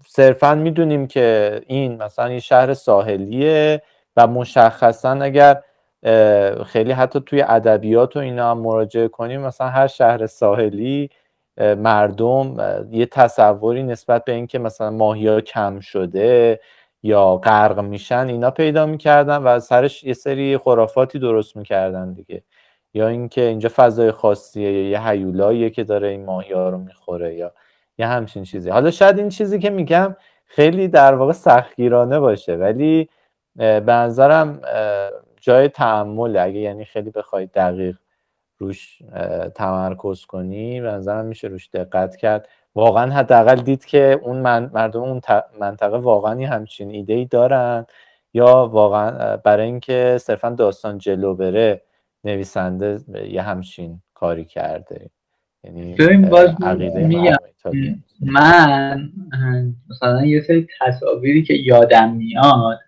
صرفا 0.07 0.55
می‌دونیم 0.55 1.07
که 1.07 1.61
این 1.67 2.03
مثلا 2.03 2.25
این 2.25 2.39
شهر 2.39 2.73
ساحلیه 2.73 3.81
و 4.17 4.27
مشخصا 4.27 5.09
اگر 5.11 5.63
خیلی 6.65 6.91
حتی 6.91 7.19
توی 7.25 7.41
ادبیات 7.41 8.15
و 8.15 8.19
اینا 8.19 8.51
هم 8.51 8.57
مراجعه 8.57 9.07
کنیم 9.07 9.41
مثلا 9.41 9.67
هر 9.67 9.87
شهر 9.87 10.25
ساحلی 10.25 11.09
مردم 11.57 12.55
یه 12.91 13.05
تصوری 13.05 13.83
نسبت 13.83 14.25
به 14.25 14.31
اینکه 14.31 14.59
مثلا 14.59 14.91
ماهی 14.91 15.27
ها 15.27 15.41
کم 15.41 15.79
شده 15.79 16.59
یا 17.03 17.35
غرق 17.37 17.79
میشن 17.79 18.27
اینا 18.27 18.51
پیدا 18.51 18.85
می‌کردن 18.85 19.37
و 19.37 19.59
سرش 19.59 20.03
یه 20.03 20.13
سری 20.13 20.57
خرافاتی 20.57 21.19
درست 21.19 21.55
می‌کردن 21.55 22.13
دیگه. 22.13 22.43
یا 22.93 23.07
اینکه 23.07 23.41
اینجا 23.41 23.69
فضای 23.75 24.11
خاصیه 24.11 24.71
یا 24.71 24.89
یه 24.89 25.07
حیولاییه 25.07 25.69
که 25.69 25.83
داره 25.83 26.07
این 26.07 26.25
ماهی 26.25 26.53
ها 26.53 26.69
رو 26.69 26.77
می‌خوره 26.77 27.35
یا 27.35 27.53
یه 27.97 28.07
همچین 28.07 28.43
چیزی. 28.43 28.69
حالا 28.69 28.91
شاید 28.91 29.19
این 29.19 29.29
چیزی 29.29 29.59
که 29.59 29.69
میگم 29.69 30.15
خیلی 30.45 30.87
در 30.87 31.15
واقع 31.15 31.31
سختگیرانه 31.31 32.19
باشه 32.19 32.55
ولی 32.55 33.09
به 33.55 33.83
نظرم 33.87 34.61
جای 35.41 35.69
تعمل 35.69 36.37
اگه 36.37 36.59
یعنی 36.59 36.85
خیلی 36.85 37.09
بخوای 37.11 37.45
دقیق 37.45 37.97
روش 38.57 39.01
تمرکز 39.55 40.25
کنی 40.25 40.81
به 40.81 40.91
نظرم 40.91 41.25
میشه 41.25 41.47
روش 41.47 41.69
دقت 41.69 42.15
کرد. 42.15 42.47
واقعا 42.75 43.11
حداقل 43.11 43.55
دید 43.55 43.85
که 43.85 44.19
اون 44.23 44.37
مردم 44.73 45.01
اون 45.01 45.21
منطقه 45.59 45.97
واقعا 45.97 46.47
همچین 46.47 46.89
ایده 46.89 47.13
ای 47.13 47.25
دارن 47.25 47.85
یا 48.33 48.69
واقعا 48.71 49.37
برای 49.37 49.65
اینکه 49.65 50.17
صرفا 50.21 50.49
داستان 50.49 50.97
جلو 50.97 51.35
بره 51.35 51.81
نویسنده 52.23 52.99
یه 53.29 53.41
همچین 53.41 54.01
کاری 54.13 54.45
کرده. 54.45 55.09
یعنی 55.63 55.95
من 58.19 59.11
مثلا 59.89 60.25
یه 60.25 60.41
سری 60.41 60.67
تصاویری 60.81 61.43
که 61.43 61.53
یادم 61.53 62.11
میاد 62.11 62.79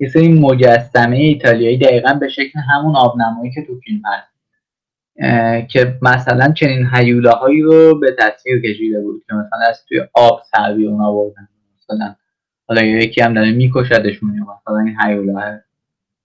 یه 0.00 0.08
سری 0.08 0.28
مجسمه 0.28 1.16
ایتالیایی 1.16 1.78
دقیقا 1.78 2.14
به 2.14 2.28
شکل 2.28 2.58
همون 2.58 2.96
آبنمایی 2.96 3.50
که 3.50 3.66
تو 3.66 3.80
فیلم 3.84 4.02
هست. 4.04 4.31
که 5.68 5.98
مثلا 6.02 6.52
چنین 6.52 6.84
هایی 6.84 7.62
رو 7.62 7.98
به 7.98 8.16
تصویر 8.18 8.62
کشیده 8.62 9.00
بود 9.00 9.24
که 9.26 9.34
مثلا 9.34 9.68
از 9.68 9.84
توی 9.88 10.00
آب 10.14 10.42
سر 10.50 10.70
اونا 10.70 11.12
بردن 11.12 11.48
مثلا 11.78 12.14
حالا 12.68 12.82
یکی 12.82 13.20
هم 13.20 13.34
داره 13.34 13.52
میکشدشون 13.52 14.34
یا 14.34 14.42
مثلا 14.42 14.78
این 14.78 14.96
هیولا 15.00 15.60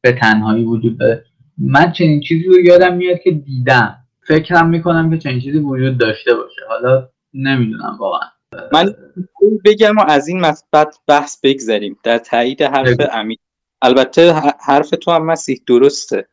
به 0.02 0.12
تنهایی 0.12 0.64
وجود 0.64 0.98
داره. 0.98 1.24
من 1.58 1.92
چنین 1.92 2.22
چیزی 2.22 2.44
رو 2.44 2.60
یادم 2.60 2.96
میاد 2.96 3.20
که 3.20 3.32
دیدم. 3.32 3.98
فکرم 4.28 4.70
می‌کنم 4.70 5.10
که 5.10 5.18
چنین 5.18 5.40
چیزی 5.40 5.60
وجود 5.60 5.98
داشته 5.98 6.36
باشه. 6.36 6.62
حالا 6.70 7.10
نمی‌دونم 7.34 7.98
واقعا. 8.00 8.28
من 8.74 8.96
بگم 9.66 9.98
و 9.98 10.04
از 10.08 10.28
این 10.28 10.40
مثبت 10.40 10.96
بحث 11.08 11.40
بگذاریم. 11.44 11.98
در 12.04 12.18
تایید 12.18 12.62
حرف 12.62 12.98
امیر. 13.14 13.38
البته 13.82 14.34
حرف 14.60 14.90
تو 14.90 15.12
هم 15.12 15.26
مسیح 15.26 15.62
درسته. 15.68 16.28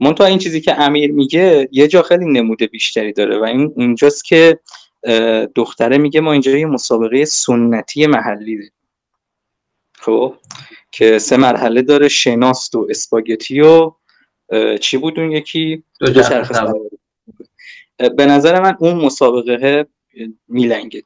منتها 0.00 0.26
این 0.26 0.38
چیزی 0.38 0.60
که 0.60 0.80
امیر 0.80 1.12
میگه 1.12 1.68
یه 1.72 1.88
جا 1.88 2.02
خیلی 2.02 2.24
نموده 2.24 2.66
بیشتری 2.66 3.12
داره 3.12 3.38
و 3.38 3.44
این 3.44 3.72
اونجاست 3.76 4.24
که 4.24 4.58
دختره 5.54 5.98
میگه 5.98 6.20
ما 6.20 6.32
اینجا 6.32 6.56
یه 6.56 6.66
مسابقه 6.66 7.24
سنتی 7.24 8.06
محلی 8.06 8.56
داریم. 8.56 8.72
خب؟ 9.94 10.34
که 10.92 11.18
سه 11.18 11.36
مرحله 11.36 11.82
داره 11.82 12.08
شناست 12.08 12.74
و 12.74 12.86
اسپاگتی 12.90 13.60
و 13.60 13.92
چی 14.80 14.96
بود 14.96 15.18
اون 15.18 15.32
یکی؟ 15.32 15.84
دو 16.00 16.22
چرخ 16.22 16.72
به 18.16 18.26
نظر 18.26 18.60
من 18.60 18.76
اون 18.80 18.94
مسابقه 18.94 19.86
میلنگه. 20.48 21.02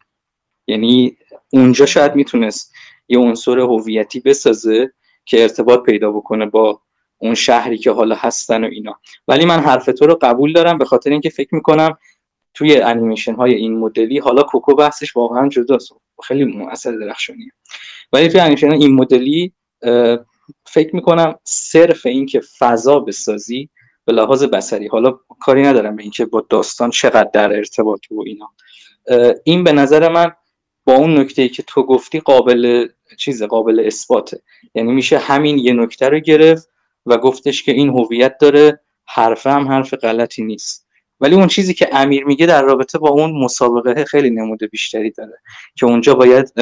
یعنی 0.67 1.17
اونجا 1.51 1.87
شاید 1.87 2.15
می‌تونست 2.15 2.73
یه 3.09 3.19
عنصر 3.19 3.59
هویتی 3.59 4.21
بسازه 4.21 4.93
که 5.25 5.43
ارتباط 5.43 5.83
پیدا 5.83 6.11
بکنه 6.13 6.47
با 6.47 6.81
اون 7.25 7.35
شهری 7.35 7.79
که 7.79 7.91
حالا 7.91 8.15
هستن 8.15 8.65
و 8.65 8.67
اینا. 8.67 9.01
ولی 9.29 9.45
من 9.45 9.61
حرف 9.61 9.87
تو 9.87 10.07
رو 10.07 10.19
قبول 10.23 10.53
دارم 10.53 10.79
به 10.79 10.85
خاطر 10.85 11.11
اینکه 11.11 11.31
فکر 11.31 11.55
می‌کنم 11.55 11.99
توی 12.55 12.77
انیمیشن 12.77 13.35
های 13.35 13.55
این 13.55 13.79
مدلی 13.79 14.19
حالا 14.19 14.43
کوکو 14.43 14.75
بحثش 14.75 15.17
واقعا 15.17 15.49
جداست. 15.49 15.93
خیلی 16.25 16.45
مؤثر 16.45 16.93
درخشانیه. 16.93 17.53
ولی 18.13 18.29
توی 18.29 18.41
انیمیشن 18.41 18.73
این 18.73 18.95
مدلی 18.95 19.53
فکر 20.67 20.97
می‌کنم 20.97 21.35
صرف 21.45 22.07
این 22.07 22.27
که 22.27 22.41
فضا 22.59 23.01
بسازی 23.01 23.69
به 24.05 24.13
لحاظ 24.13 24.45
بسری 24.45 24.89
حالا 24.89 25.19
کاری 25.41 25.63
ندارم 25.63 25.97
به 25.97 26.03
اینکه 26.03 26.25
با 26.25 26.47
داستان 26.49 26.91
چقدر 26.91 27.31
در 27.33 27.53
ارتباط 27.53 28.01
و 28.11 28.23
اینا. 28.27 28.51
این 29.45 29.65
به 29.65 29.73
نظر 29.73 30.09
من 30.09 30.33
با 30.85 30.95
اون 30.95 31.19
نکته 31.19 31.43
ای 31.43 31.49
که 31.49 31.63
تو 31.63 31.83
گفتی 31.83 32.21
قابل 32.21 32.89
چیز 33.19 33.43
قابل 33.43 33.83
اثباته. 33.87 34.43
یعنی 34.75 34.93
میشه 34.93 35.19
همین 35.19 35.59
یه 35.59 35.73
نکته 35.73 36.09
رو 36.09 36.19
گرفت 36.19 36.74
و 37.07 37.19
گفتش 37.19 37.63
که 37.63 37.73
این 37.73 37.89
هویت 37.89 38.39
داره 38.39 38.81
حرف 39.07 39.47
هم 39.47 39.69
حرف 39.69 39.95
غلطی 39.95 40.45
نیست. 40.45 40.87
ولی 41.21 41.35
اون 41.35 41.47
چیزی 41.47 41.75
که 41.75 41.89
امیر 41.93 42.25
میگه 42.25 42.47
در 42.47 42.63
رابطه 42.63 42.99
با 42.99 43.09
اون 43.09 43.45
مسابقه 43.45 44.05
خیلی 44.05 44.31
نموده 44.31 44.67
بیشتری 44.67 45.11
داره 45.11 45.39
که 45.75 45.87
اونجا 45.87 46.15
باید 46.15 46.53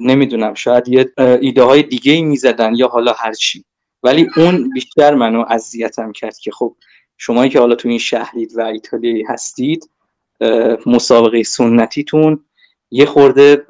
نمی‌دونم 0.00 0.54
شاید 0.54 0.88
یه 0.88 1.12
ایده 1.18 1.62
های 1.62 1.82
دیگه 1.82 2.12
ای 2.12 2.22
می‌زدن 2.22 2.74
یا 2.74 2.88
حالا 2.88 3.12
هرچی 3.12 3.64
ولی 4.02 4.28
اون 4.36 4.70
بیشتر 4.70 5.14
منو 5.14 5.44
اذیتم 5.48 6.12
کرد 6.12 6.38
که 6.38 6.50
خب 6.50 6.76
شمایی 7.18 7.50
که 7.50 7.58
حالا 7.58 7.74
تو 7.74 7.88
این 7.88 7.98
شهرید 7.98 8.52
و 8.56 8.60
ایتالیایی 8.60 9.24
هستید 9.28 9.90
مسابقه 10.86 11.42
سنتیتون 11.42 12.44
یه 12.90 13.06
خورده 13.06 13.66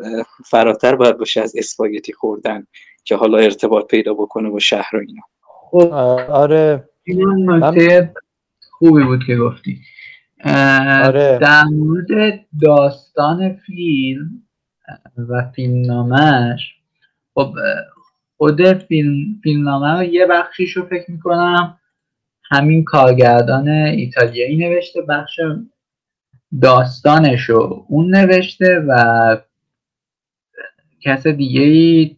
فراتر 0.46 0.96
باید 0.96 1.18
باشه 1.18 1.40
از 1.40 1.56
اسپاگتی 1.56 2.12
خوردن. 2.12 2.66
که 3.04 3.16
حالا 3.16 3.38
ارتباط 3.38 3.86
پیدا 3.86 4.14
بکنه 4.14 4.50
با 4.50 4.58
شهر 4.58 4.96
و 4.96 5.00
اینا. 5.08 5.22
خب 5.40 5.92
آره. 6.30 6.88
این 7.04 7.50
نکته 7.50 8.14
خوبی 8.70 9.04
بود 9.04 9.24
که 9.26 9.36
گفتی. 9.36 9.80
آره. 11.04 11.38
در 11.38 11.64
مورد 11.64 12.40
داستان 12.62 13.52
فیلم 13.66 14.42
و 15.28 15.50
فیلم 15.54 15.86
نامش 15.86 16.74
خب 17.34 17.54
خود 18.36 18.72
فیلم, 18.72 19.40
فیلم 19.42 19.68
نامه 19.68 19.98
رو 19.98 20.02
یه 20.02 20.26
بخشیش 20.26 20.72
رو 20.72 20.86
فکر 20.86 21.10
می‌کنم 21.10 21.78
همین 22.50 22.84
کارگردان 22.84 23.68
ایتالیایی 23.68 24.56
نوشته 24.56 25.02
بخش 25.02 25.40
داستانش 26.62 27.40
رو 27.40 27.84
اون 27.88 28.16
نوشته 28.16 28.84
و 28.88 29.36
کس 31.00 31.26
دیگه 31.26 31.60
ای 31.60 32.16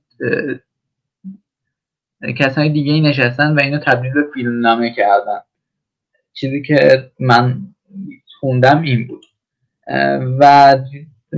کسای 2.33 2.69
دیگه 2.69 2.93
ای 2.93 3.01
نشستن 3.01 3.55
و 3.55 3.61
اینو 3.61 3.79
تبدیل 3.79 4.13
به 4.13 4.25
فیلم 4.35 4.61
نامه 4.61 4.95
کردن. 4.95 5.41
چیزی 6.33 6.63
که 6.63 7.11
من 7.21 7.59
خوندم 8.41 8.83
این 8.83 9.07
بود. 9.07 9.25
و 10.41 10.77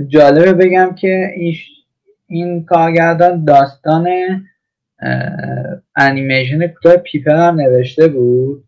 جالبه 0.07 0.53
بگم 0.53 0.95
که 0.95 1.31
این, 1.35 1.55
این 2.27 2.65
کارگردان 2.65 3.45
داستان 3.45 4.07
انیمیشن 5.95 6.67
کوتاه 6.67 6.97
پیپر 6.97 7.35
هم 7.35 7.61
نوشته 7.61 8.07
بود 8.07 8.63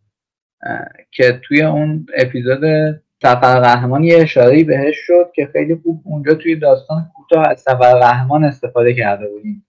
که 1.12 1.40
توی 1.44 1.62
اون 1.62 2.06
اپیزود 2.18 2.62
سفر 3.22 3.60
قهرمان 3.60 4.04
یه 4.04 4.22
اشاره 4.22 4.64
بهش 4.64 4.96
شد 4.98 5.32
که 5.36 5.50
خیلی 5.54 5.76
خوب 5.76 6.02
اونجا 6.06 6.34
توی 6.34 6.56
داستان 6.56 7.12
کوتاه 7.16 7.50
از 7.50 7.60
سفر 7.60 8.00
قهرمان 8.00 8.44
استفاده 8.44 8.94
کرده 8.94 9.28
بودیم. 9.30 9.66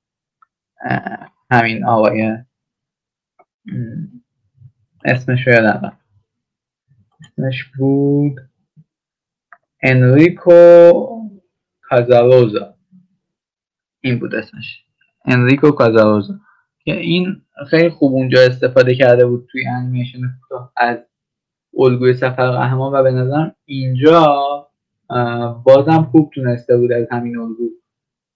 همین 1.53 1.85
آقای 1.85 2.39
اسمش 5.05 5.47
رو 5.47 5.53
یادم 5.53 5.99
اسمش 7.21 7.65
بود 7.79 8.41
انریکو 9.83 10.53
کازاروزا 11.83 12.75
این 14.01 14.19
بود 14.19 14.35
اسمش. 14.35 14.85
انریکو 15.25 15.71
کازاروزا 15.71 16.35
که 16.85 16.93
این 16.93 17.43
خیلی 17.71 17.91
خوب 17.91 18.13
اونجا 18.13 18.41
استفاده 18.41 18.95
کرده 18.95 19.27
بود 19.27 19.49
توی 19.53 19.67
انیمیشن 19.67 20.19
از 20.77 20.99
الگوی 21.79 22.15
سفر 22.15 22.51
قهرمان 22.51 22.93
و 22.95 23.03
به 23.03 23.11
نظرم 23.11 23.55
اینجا 23.65 24.37
بازم 25.65 26.09
خوب 26.13 26.31
تونسته 26.35 26.77
بود 26.77 26.93
از 26.93 27.07
همین 27.11 27.39
الگو 27.39 27.71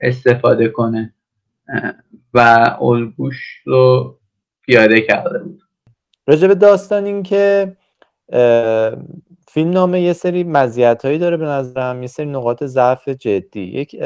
استفاده 0.01 0.69
کنه. 0.69 1.15
و 2.37 2.77
الگوش 2.81 3.63
رو 3.65 4.15
پیاده 4.63 5.01
کرده 5.01 5.39
بود. 5.39 5.63
راجب 6.27 6.55
داستان 6.55 7.05
این 7.05 7.23
که 7.23 7.77
فیلم 9.49 9.71
نامه 9.71 10.01
یه 10.01 10.13
سری 10.13 10.45
مزیت 10.45 11.05
هایی 11.05 11.19
داره 11.19 11.37
به 11.37 11.45
نظرم 11.45 12.03
یه 12.03 12.09
سری 12.09 12.27
نقاط 12.27 12.65
ضعف 12.65 13.09
جدی. 13.09 13.61
یک 13.61 13.97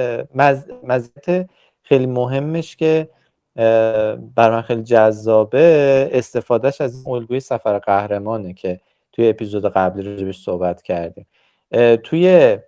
مزیت 0.84 1.50
خیلی 1.82 2.06
مهمش 2.06 2.76
که 2.76 3.08
بر 4.34 4.50
من 4.50 4.62
خیلی 4.62 4.82
جذابه 4.82 6.10
استفادهش 6.12 6.80
از 6.80 7.06
این 7.06 7.14
الگوی 7.14 7.40
سفر 7.40 7.78
قهرمانه 7.78 8.52
که 8.52 8.80
توی 9.12 9.28
اپیزود 9.28 9.72
قبلی 9.72 10.02
راجبش 10.02 10.38
صحبت 10.38 10.82
کردیم. 10.82 11.26
توی 12.02 12.58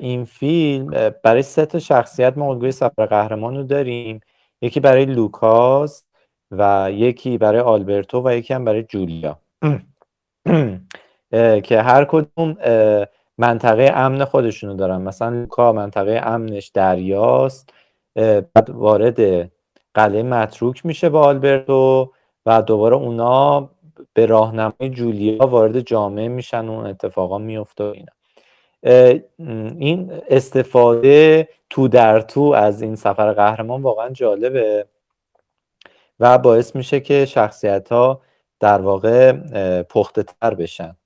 این 0.00 0.24
فیلم 0.24 1.10
برای 1.22 1.42
سه 1.42 1.66
تا 1.66 1.78
شخصیت 1.78 2.38
ما 2.38 2.50
الگوی 2.50 2.72
سفر 2.72 3.06
قهرمان 3.06 3.56
رو 3.56 3.62
داریم. 3.62 4.20
یکی 4.64 4.80
برای 4.80 5.04
لوکاس 5.04 6.04
و 6.50 6.88
یکی 6.92 7.38
برای 7.38 7.60
آلبرتو 7.60 8.28
و 8.28 8.32
یکی 8.32 8.54
هم 8.54 8.64
برای 8.64 8.82
جولیا. 8.82 9.38
که 11.64 11.82
هر 11.82 12.04
کدوم 12.04 12.56
منطقه 13.38 13.90
امن 13.94 14.24
خودشونو 14.24 14.74
دارن. 14.74 15.02
مثلا 15.02 15.28
لوکا 15.28 15.72
منطقه 15.72 16.20
امنش 16.24 16.68
دریاست. 16.68 17.70
بعد 18.54 18.70
وارد 18.70 19.50
قلعه 19.94 20.22
متروک 20.22 20.86
میشه 20.86 21.08
با 21.08 21.22
آلبرتو 21.22 22.12
و 22.46 22.62
دوباره 22.62 22.96
اونا 22.96 23.70
به 24.14 24.26
راهنمای 24.26 24.90
جولیا 24.90 25.46
وارد 25.46 25.80
جامعه 25.80 26.28
میشن 26.28 26.68
و 26.68 26.72
اون 26.72 26.86
اتفاقا 26.86 27.38
میفته 27.38 27.84
و 27.84 27.86
اینا. 27.86 28.12
این 29.78 30.12
استفاده 30.28 31.48
تو 31.70 31.88
در 31.88 32.20
تو 32.20 32.40
از 32.40 32.82
این 32.82 32.96
سفر 32.96 33.32
قهرمان 33.32 33.82
واقعا 33.82 34.10
جالبه 34.10 34.86
و 36.20 36.38
باعث 36.38 36.76
میشه 36.76 37.00
که 37.00 37.26
شخصیت 37.26 37.92
ها 37.92 38.20
در 38.60 38.80
واقع 38.80 39.32
پخته 39.82 40.22
تر 40.22 40.54
بشن. 40.54 40.96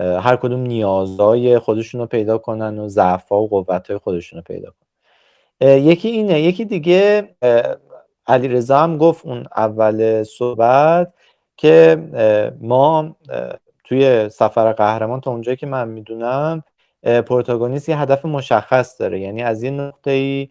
هر 0.00 0.36
کدوم 0.36 0.60
نیازهای 0.60 1.58
خودشون 1.58 2.00
رو 2.00 2.06
پیدا 2.06 2.38
کنن 2.38 2.78
و 2.78 2.88
ضعف 2.88 3.32
و 3.32 3.48
قوت 3.48 3.90
های 3.90 3.98
خودشون 3.98 4.36
رو 4.36 4.42
پیدا 4.42 4.70
کنن. 4.70 5.78
یکی 5.78 6.08
اینه 6.08 6.40
یکی 6.40 6.64
دیگه 6.64 7.28
علی 8.26 8.48
رضا 8.48 8.78
هم 8.78 8.98
گفت 8.98 9.26
اون 9.26 9.46
اول 9.56 10.22
صحبت 10.22 11.12
که 11.56 11.96
ما 12.60 13.16
توی 13.90 14.28
سفر 14.28 14.72
قهرمان 14.72 15.20
تا 15.20 15.30
اونجایی 15.30 15.56
که 15.56 15.66
من 15.66 15.88
می‌دونم 15.88 16.62
پروتاگونیست 17.02 17.88
یه 17.88 17.98
هدف 17.98 18.24
مشخص 18.24 19.00
داره. 19.00 19.20
یعنی 19.20 19.42
از 19.42 19.62
یه 19.62 19.70
نقطه 19.70 20.10
ای 20.10 20.48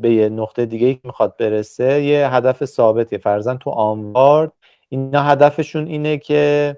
به 0.00 0.10
یه 0.10 0.28
نقطه 0.28 0.66
دیگه 0.66 0.86
ای 0.86 0.94
که 0.94 1.00
می‌خواد 1.04 1.36
برسه 1.36 2.02
یه 2.02 2.34
هدف 2.34 2.64
ثابتی 2.64 3.18
فرزن 3.18 3.56
تو 3.56 3.70
آنوارد 3.70 4.52
اینا 4.88 5.22
هدفشون 5.22 5.86
اینه 5.86 6.18
که 6.18 6.76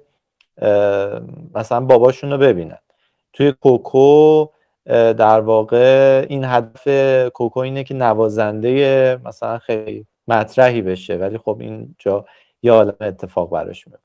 مثلا 1.55 1.81
باباشون 1.81 2.33
رو 2.33 2.39
ببینن. 2.39 2.79
توی 3.33 3.53
کوکو 3.53 4.47
در 4.87 5.41
واقع 5.41 6.27
این 6.29 6.45
هدف 6.45 6.89
کوکو 7.33 7.61
اینه 7.61 7.85
که 7.85 7.95
نوازنده 7.95 9.19
مثلا 9.25 9.59
خیلی 9.59 10.07
مطرحی 10.29 10.83
بشه. 10.83 11.17
ولی 11.17 11.39
خب 11.39 11.57
اینجا 11.61 12.25
یه 12.63 12.73
عالم 12.73 12.97
اتفاق 13.01 13.51
براش 13.51 13.87
میفته 13.87 14.04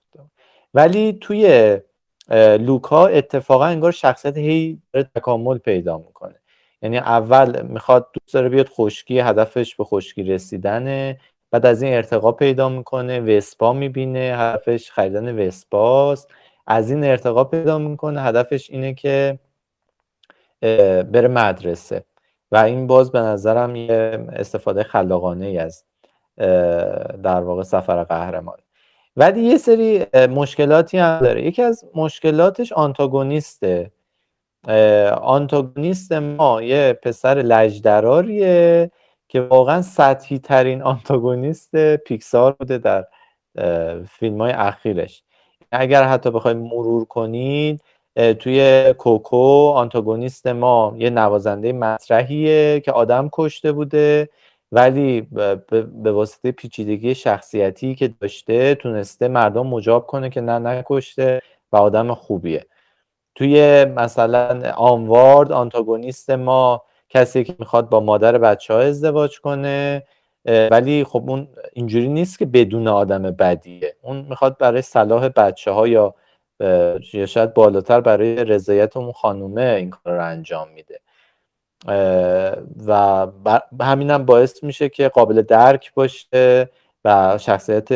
ولی 0.73 1.17
توی 1.21 1.77
لوکا 2.59 3.07
اتفاقا 3.07 3.65
انگار 3.65 3.91
شخصیت 3.91 4.37
هی 4.37 4.81
داره 4.93 5.09
تکامل 5.15 5.57
پیدا 5.57 5.97
می‌کنه. 5.97 6.35
یعنی 6.81 6.97
اول 6.97 7.61
می‌خواد 7.61 8.07
دوست 8.13 8.33
داره 8.33 8.49
بیاد 8.49 8.69
خشکی 8.69 9.19
هدفش 9.19 9.75
به 9.75 9.83
خشکی 9.83 10.23
رسیدنه 10.23 11.19
بعد 11.51 11.65
از 11.65 11.81
این 11.81 11.93
ارتقا 11.93 12.31
پیدا 12.31 12.69
می‌کنه 12.69 13.19
وسپا 13.19 13.73
می‌بینه 13.73 14.19
هدفش 14.37 14.91
خریدن 14.91 15.47
وسپاست. 15.47 16.27
از 16.67 16.91
این 16.91 17.03
ارتقا 17.03 17.43
پیدا 17.43 17.77
می‌کنه 17.77 18.21
هدفش 18.21 18.69
اینه 18.69 18.93
که 18.93 19.39
بره 21.11 21.27
مدرسه. 21.27 22.03
و 22.51 22.57
این 22.57 22.87
باز 22.87 23.11
به 23.11 23.19
نظرم 23.19 23.75
یه 23.75 24.27
استفاده 24.29 24.83
خلاقانه 24.83 25.45
ای 25.45 25.57
از 25.57 25.83
در 27.23 27.41
واقع 27.41 27.63
سفر 27.63 28.03
قهرمان. 28.03 28.57
ولی 29.15 29.41
یه 29.41 29.57
سری 29.57 30.05
مشکلاتی 30.13 30.97
هم 30.97 31.19
داره. 31.19 31.45
یکی 31.45 31.61
از 31.61 31.85
مشکلاتش 31.95 32.73
آنتاگونیسته. 32.73 33.91
آنتاگونیست 35.21 36.11
ما 36.11 36.61
یه 36.61 36.99
پسر 37.03 37.35
لجدراریه 37.35 38.91
که 39.27 39.41
واقعا 39.41 39.81
سطحی 39.81 40.39
ترین 40.39 40.81
آنتاگونیست 40.81 41.95
پیکسار 41.95 42.51
بوده 42.51 42.77
در 42.77 43.05
فیلم 44.09 44.41
های 44.41 44.51
اخیرش. 44.51 45.23
اگر 45.71 46.03
حتی 46.03 46.31
بخوایم 46.31 46.57
مرور 46.57 47.05
کنید 47.05 47.81
توی 48.39 48.93
کوکو 48.97 49.69
آنتاگونیست 49.75 50.47
ما 50.47 50.95
یه 50.97 51.09
نوازنده 51.09 51.73
مطرحیه 51.73 52.79
که 52.79 52.91
آدم 52.91 53.29
کشته 53.33 53.71
بوده. 53.71 54.29
ولی 54.71 55.21
به 56.03 56.11
واسطه 56.11 56.51
پیچیدگی 56.51 57.15
شخصیتی 57.15 57.95
که 57.95 58.07
داشته 58.21 58.75
تونسته 58.75 59.27
مردم 59.27 59.67
مجاب 59.67 60.07
کنه 60.07 60.29
که 60.29 60.41
نه 60.41 60.59
نکشته 60.59 61.41
و 61.71 61.77
آدم 61.77 62.13
خوبیه. 62.13 62.65
توی 63.35 63.85
مثلا 63.85 64.71
آنوارد 64.77 65.51
آنتاگونیست 65.51 66.29
ما 66.29 66.83
کسی 67.09 67.43
که 67.43 67.55
می‌خواد 67.59 67.89
با 67.89 67.99
مادر 67.99 68.37
بچه 68.37 68.73
ها 68.73 68.79
ازدواج 68.79 69.39
کنه 69.41 70.03
ولی 70.71 71.03
خب 71.03 71.23
اون 71.29 71.47
اینجوری 71.73 72.07
نیست 72.07 72.39
که 72.39 72.45
بدون 72.45 72.87
آدم 72.87 73.21
بدیه. 73.23 73.95
اون 74.01 74.25
می‌خواد 74.29 74.57
برای 74.57 74.81
صلاح 74.81 75.29
بچه 75.29 75.71
ها 75.71 75.87
یا 75.87 76.15
شاید 77.27 77.53
بالاتر 77.53 78.01
برای 78.01 78.35
رضایت 78.45 78.97
اون 78.97 79.11
خانومه 79.11 79.61
این 79.61 79.89
کار 79.89 80.13
رو 80.15 80.25
انجام 80.25 80.67
میده. 80.69 80.99
و 82.87 83.27
همینم 83.81 84.25
باعث 84.25 84.63
میشه 84.63 84.89
که 84.89 85.09
قابل 85.09 85.41
درک 85.41 85.93
باشه 85.93 86.69
و 87.05 87.37
شخصیت 87.37 87.87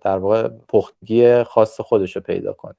در 0.00 0.18
واقع 0.18 0.48
پختگی 0.68 1.42
خاص 1.42 1.80
خودش 1.80 2.16
رو 2.16 2.22
پیدا 2.22 2.52
کنه. 2.52 2.74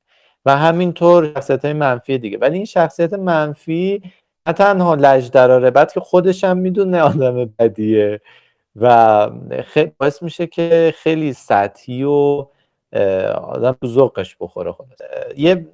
و 0.45 0.57
همینطور 0.57 1.33
شخصیت 1.33 1.65
های 1.65 1.73
منفی 1.73 2.17
دیگه. 2.17 2.37
ولی 2.37 2.55
این 2.55 2.65
شخصیت 2.65 3.13
منفی 3.13 4.01
نه 4.47 4.53
تنها 4.53 4.95
لج 4.95 5.31
دراره 5.31 5.71
بعد 5.71 5.93
که 5.93 5.99
خودش 5.99 6.43
هم 6.43 6.57
می‌دونه 6.57 7.01
آدم 7.01 7.53
بدیه. 7.59 8.21
و 8.75 9.29
خیلی 9.63 9.91
باعث 9.99 10.23
میشه 10.23 10.47
که 10.47 10.93
خیلی 10.97 11.33
سطحی 11.33 12.03
و 12.03 12.45
آدم 13.43 13.77
تو 13.81 13.87
ذوقش 13.87 14.35
بخوره. 14.39 14.71
خود 14.71 14.87
یه 15.37 15.67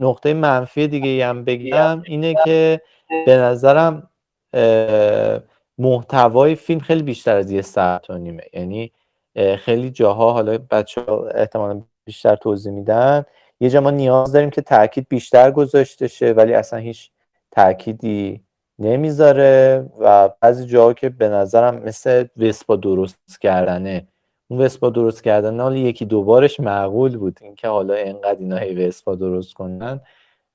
نقطه 0.00 0.34
منفی 0.34 0.88
دیگه 0.88 1.26
هم 1.26 1.44
بگم 1.44 2.02
اینه 2.04 2.34
که 2.44 2.80
به 3.26 3.36
نظرم 3.36 4.10
محتوای 5.78 6.54
فیلم 6.54 6.80
خیلی 6.80 7.02
بیشتر 7.02 7.36
از 7.36 7.50
یه 7.50 7.62
ساعت 7.62 8.10
و 8.10 8.18
نیمه. 8.18 8.42
یعنی 8.52 8.92
خیلی 9.58 9.90
جاها 9.90 10.32
حالا 10.32 10.58
بچه 10.70 11.00
ها 11.00 11.28
احتمالا 11.28 11.82
بیشتر 12.04 12.36
توضیح 12.36 12.72
میدن. 12.72 13.24
یه 13.60 13.70
جا 13.70 13.80
ما 13.80 13.90
نیاز 13.90 14.32
داریم 14.32 14.50
که 14.50 14.62
تاکید 14.62 15.06
بیشتر 15.08 15.50
گذاشته 15.50 16.08
شه 16.08 16.32
ولی 16.32 16.54
اصلا 16.54 16.78
هیچ 16.78 17.10
تاکیدی 17.50 18.44
نمی‌ذاره 18.78 19.86
و 20.00 20.30
بعضی 20.40 20.66
جاها 20.66 20.92
که 20.92 21.08
به 21.08 21.28
نظرم 21.28 21.82
مثل 21.82 22.24
وسپا 22.36 22.76
درست 22.76 23.40
کردنه. 23.40 24.06
اون 24.48 24.60
وسپا 24.60 24.90
درست 24.90 25.24
کردن 25.24 25.60
حالا 25.60 25.76
یکی 25.76 26.04
دوبارش 26.04 26.60
معقول 26.60 27.16
بود. 27.16 27.38
اینکه 27.42 27.68
حالا 27.68 27.94
اینقدر 27.94 28.38
اینا 28.38 28.56
هی 28.56 28.86
وسپا 28.86 29.14
درست 29.14 29.54
کنن. 29.54 30.00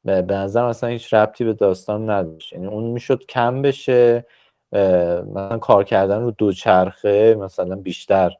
به 0.05 0.21
نظرم 0.21 0.65
اصلا 0.65 0.89
هیچ 0.89 1.13
ربطی 1.13 1.43
به 1.43 1.53
داستان 1.53 2.09
نداشت. 2.09 2.53
یعنی 2.53 2.67
اون 2.67 2.83
می‌شد 2.83 3.25
کم 3.25 3.61
بشه 3.61 4.25
مثلا 4.71 5.57
کار 5.57 5.83
کردن 5.83 6.21
رو 6.21 6.31
دوچرخه 6.31 7.35
مثلا 7.35 7.75
بیشتر 7.75 8.31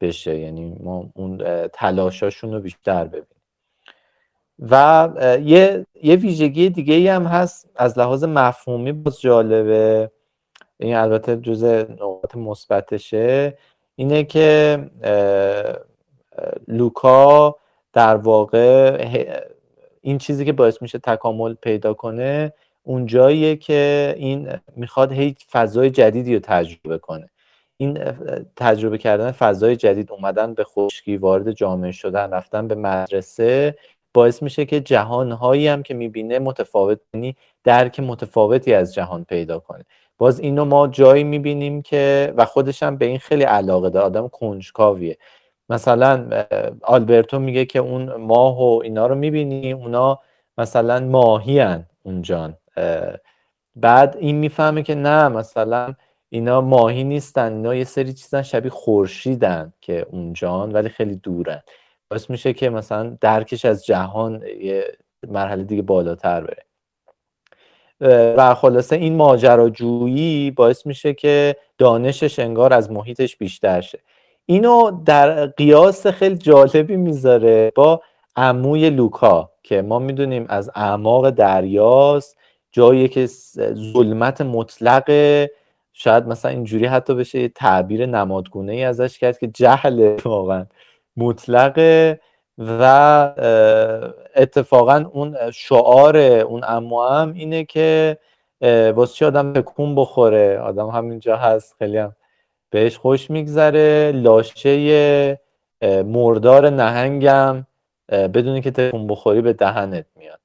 بشه. 0.00 0.38
یعنی 0.38 0.76
ما 0.80 1.10
اون 1.14 1.68
تلاشاشون 1.72 2.52
رو 2.52 2.60
بیشتر 2.60 3.04
ببینیم. 3.04 3.26
و 4.58 5.08
یه, 5.42 5.86
یه 6.02 6.16
ویژگی 6.16 6.70
دیگه 6.70 6.94
ای 6.94 7.08
هم 7.08 7.24
هست 7.24 7.70
از 7.76 7.98
لحاظ 7.98 8.24
مفهومی 8.24 8.92
باز 8.92 9.20
جالبه. 9.20 10.10
این 10.78 10.96
البته 10.96 11.36
جز 11.36 11.64
نقاط 11.64 12.36
مثبتشه. 12.36 13.58
اینه 13.96 14.24
که 14.24 14.78
لوکا 16.68 17.56
در 17.92 18.16
واقع 18.16 19.04
این 20.02 20.18
چیزی 20.18 20.44
که 20.44 20.52
باعث 20.52 20.82
میشه 20.82 20.98
تکامل 20.98 21.54
پیدا 21.54 21.94
کنه 21.94 22.52
اون 22.82 23.06
جاییه 23.06 23.56
که 23.56 24.14
این 24.16 24.48
می‌خواد 24.76 25.12
هی 25.12 25.36
فضای 25.52 25.90
جدیدی 25.90 26.34
رو 26.34 26.40
تجربه 26.40 26.98
کنه. 26.98 27.30
این 27.76 27.98
تجربه 28.56 28.98
کردن 28.98 29.30
فضای 29.30 29.76
جدید 29.76 30.12
اومدن 30.12 30.54
به 30.54 30.64
خشکی 30.64 31.16
وارد 31.16 31.52
جامعه 31.52 31.92
شدن 31.92 32.30
رفتن 32.30 32.68
به 32.68 32.74
مدرسه 32.74 33.76
باعث 34.14 34.42
میشه 34.42 34.64
که 34.64 34.80
جهانهایی 34.80 35.68
هم 35.68 35.82
که 35.82 35.94
می‌بینه 35.94 36.38
متفاوت 36.38 37.00
یعنی 37.14 37.36
درک 37.64 38.00
متفاوتی 38.00 38.74
از 38.74 38.94
جهان 38.94 39.24
پیدا 39.24 39.58
کنه. 39.58 39.84
باز 40.18 40.40
اینو 40.40 40.64
ما 40.64 40.88
جایی 40.88 41.24
می‌بینیم 41.24 41.82
که 41.82 42.34
و 42.36 42.44
خودش 42.44 42.82
هم 42.82 42.96
به 42.96 43.06
این 43.06 43.18
خیلی 43.18 43.44
علاقه 43.44 43.90
داره 43.90 44.06
آدم 44.06 44.28
کنجکاویه. 44.28 45.16
مثلا 45.68 46.44
آلبرتو 46.82 47.38
میگه 47.38 47.64
که 47.64 47.78
اون 47.78 48.14
ماه 48.16 48.58
و 48.60 48.80
اینا 48.84 49.06
رو 49.06 49.14
می‌بینی 49.14 49.72
اونا 49.72 50.20
مثلا 50.58 51.00
ماهی 51.00 51.60
هن 51.60 51.86
اونجان 52.02 52.56
بعد 53.76 54.16
این 54.20 54.36
می‌فهمه 54.36 54.82
که 54.82 54.94
نه 54.94 55.28
مثلا 55.28 55.94
اینا 56.30 56.60
ماهی 56.60 57.04
نیستن 57.04 57.52
اینا 57.52 57.74
یه 57.74 57.84
سری 57.84 58.12
چیزن 58.12 58.42
شبیه 58.42 58.70
خورشیدن 58.70 59.72
که 59.80 60.06
اونجان 60.10 60.72
ولی 60.72 60.88
خیلی 60.88 61.16
دورن. 61.16 61.62
باعث 62.10 62.30
میشه 62.30 62.52
که 62.52 62.70
مثلا 62.70 63.16
درکش 63.20 63.64
از 63.64 63.86
جهان 63.86 64.42
یه 64.60 64.84
مرحله 65.28 65.64
دیگه 65.64 65.82
بالاتر 65.82 66.40
بره. 66.40 66.64
و 68.36 68.54
خلاصه 68.54 68.96
این 68.96 69.16
ماجراجویی 69.16 70.50
باعث 70.50 70.86
میشه 70.86 71.14
که 71.14 71.56
دانشش 71.78 72.38
انگار 72.38 72.72
از 72.72 72.90
محیطش 72.92 73.36
بیشتر 73.36 73.80
شه. 73.80 73.98
اینو 74.50 74.90
در 75.04 75.46
قیاس 75.46 76.06
خیلی 76.06 76.36
جالبی 76.38 76.96
می‌ذاره 76.96 77.72
با 77.74 78.02
عموی 78.36 78.90
لوکا 78.90 79.50
که 79.62 79.82
ما 79.82 79.98
می‌دونیم 79.98 80.46
از 80.48 80.70
اعماق 80.74 81.30
دریاست 81.30 82.38
جایی 82.72 83.08
که 83.08 83.26
ظلمت 83.92 84.40
مطلق 84.40 85.10
شاید 85.92 86.26
مثلا 86.26 86.50
اینجوری 86.50 86.86
حتی 86.86 87.14
بشه 87.14 87.40
یه 87.40 87.48
تعبیر 87.48 88.06
نمادگونه 88.06 88.72
ای 88.72 88.84
ازش 88.84 89.18
کرد 89.18 89.38
که 89.38 89.46
جهل 89.46 90.16
واقعا 90.24 90.66
مطلقه 91.16 92.20
و 92.58 92.82
اتفاقا 94.36 95.04
اون 95.12 95.36
شعار 95.52 96.16
اون 96.16 96.64
امو 96.68 97.02
هم 97.02 97.32
اینه 97.32 97.64
که 97.64 98.18
واسه 98.94 99.14
چی 99.14 99.24
آدم 99.24 99.52
تکون 99.52 99.94
بخوره؟ 99.94 100.58
آدم 100.58 100.88
همینجا 100.88 101.36
هست 101.36 101.74
خیلی 101.78 101.98
هم 101.98 102.14
بهش 102.70 102.96
خوش 102.96 103.30
میگذره. 103.30 104.12
لاشه 104.14 105.40
مردار 106.06 106.70
نهنگم 106.70 107.66
بدونی 108.08 108.60
که 108.60 108.70
تکون 108.70 109.06
بخوری 109.06 109.40
به 109.40 109.52
دهنت 109.52 110.06
میاد. 110.16 110.40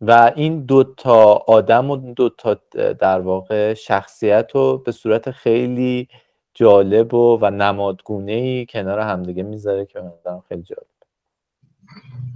و 0.00 0.32
این 0.36 0.64
دوتا 0.64 1.44
آدم 1.46 1.90
و 1.90 1.96
دوتا 1.96 2.60
در 3.00 3.20
واقع 3.20 3.74
شخصیت 3.74 4.50
رو 4.54 4.78
به 4.78 4.92
صورت 4.92 5.30
خیلی 5.30 6.08
جالب 6.54 7.14
و, 7.14 7.38
و 7.40 7.50
نمادگونه 7.50 8.32
ای 8.32 8.66
کنار 8.68 9.00
همدیگه 9.00 9.42
می‌ذاره 9.42 9.86
که 9.86 10.00
من 10.00 10.40
خیلی 10.48 10.62
جالب. 10.62 10.86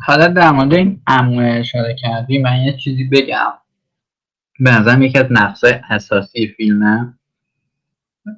حالا 0.07 0.29
در 0.29 0.51
مورد 0.51 0.75
این 0.75 1.03
اموه 1.07 1.45
اشاره 1.45 1.95
کردی 1.95 2.39
من 2.39 2.57
یه 2.57 2.77
چیزی 2.77 3.05
بگم. 3.05 3.53
به 4.61 4.71
نظرم 4.71 5.03
یکی 5.03 5.19
از 5.19 5.27
نقصای 5.31 5.73
اساسی 5.91 6.49
فیلمه. 6.57 7.18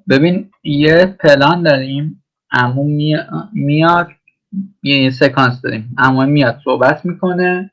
ببین 0.09 0.51
یه 0.63 1.17
پلان 1.21 1.63
داریم 1.63 2.25
امو 2.53 2.85
میاد 3.53 4.09
یه 4.83 5.11
سکانس 5.11 5.63
داریم. 5.63 5.95
امو 5.99 6.27
میاد 6.27 6.61
صحبت 6.65 7.05
می‌کنه. 7.05 7.71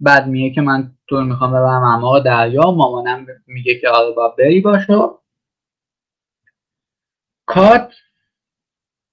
بعد 0.00 0.26
میگه 0.26 0.54
که 0.54 0.60
من 0.60 0.92
تو 1.08 1.20
می‌خوام 1.20 1.50
ببرم. 1.50 1.82
اما 1.84 2.18
دریا 2.18 2.70
مامانم 2.70 3.26
میگه 3.46 3.78
که 3.80 3.88
آره 3.88 4.14
با 4.14 4.28
بری 4.28 4.60
باشه 4.60 4.94
کات 7.46 7.94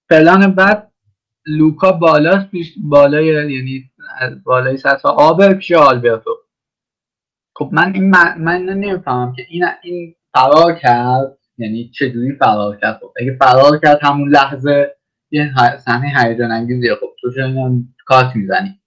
پلان 0.10 0.56
بعد 0.56 0.92
لوکا 1.46 1.92
بالاست 1.92 2.50
بالای 2.84 3.26
یعنی 3.26 3.92
بالای 4.44 4.78
سطح 4.78 5.08
آب 5.08 5.54
پیش 5.54 5.72
آلبرتو 5.72 6.38
خب 7.56 7.70
من 7.72 7.94
این 7.94 8.10
من 8.38 8.62
نمی‌فهمم 8.62 9.34
که 9.34 9.46
این 9.50 9.66
این 9.84 10.16
فرار 10.34 10.74
کرد. 10.76 11.39
یعنی 11.60 11.92
چجوری 11.94 12.36
فرار 12.36 12.78
کرد؟ 12.78 13.00
خب 13.00 13.14
اگه 13.22 13.38
فرار 13.40 13.80
کرد 13.80 14.00
همون 14.02 14.30
لحظه 14.30 14.96
یه 15.32 15.54
صحنه 15.78 16.14
هیجان 16.20 16.52
انگیزیه 16.52 16.96
خب 16.96 17.10
تو 17.22 17.32
چرا 17.32 17.72
کات 18.06 18.36
می‌زنی؟ 18.36 18.80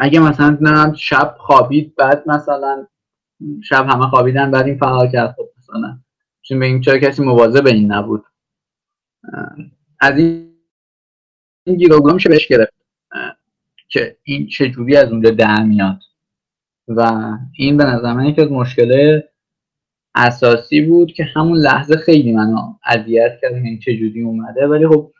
اگه 0.00 0.20
مثلا 0.20 0.94
شب 0.94 1.34
خوابید 1.38 1.94
بعد 1.96 2.28
مثلا 2.28 2.86
شب 3.64 3.86
همه 3.88 4.06
خوابیدن 4.06 4.50
بعد 4.50 4.66
این 4.66 4.78
فرار 4.78 5.08
کرد 5.08 5.34
خب 5.36 5.48
مثلا 5.58 5.98
چون 6.42 6.58
به 6.58 6.66
این 6.66 6.80
چرا 6.80 6.98
کسی 6.98 7.22
مواظب 7.22 7.66
این 7.66 7.92
نبود؟ 7.92 8.24
از 10.00 10.18
این 10.18 10.52
این 11.66 11.76
گیروگرام 11.76 12.14
میشه 12.14 12.28
بهش 12.28 12.46
گرفت 12.46 12.72
که 13.88 14.16
این 14.22 14.46
چجوری 14.46 14.96
از 14.96 15.12
اونجا 15.12 15.30
در 15.30 15.62
میاد. 15.62 15.98
و 16.88 17.22
این 17.58 17.76
به 17.76 17.84
نظر 17.84 18.12
من 18.12 18.26
یکی 18.26 18.40
از 18.40 18.50
مشکله 18.50 19.28
اساسی 20.14 20.80
بود 20.80 21.12
که 21.12 21.24
همون 21.24 21.58
لحظه 21.58 21.96
خیلی 21.96 22.32
منو 22.32 22.74
اذیت 22.84 23.38
کرد 23.42 23.54
این 23.54 23.78
چجوری 23.78 24.22
اومده. 24.22 24.66
ولی 24.66 24.88
خب 24.88 25.12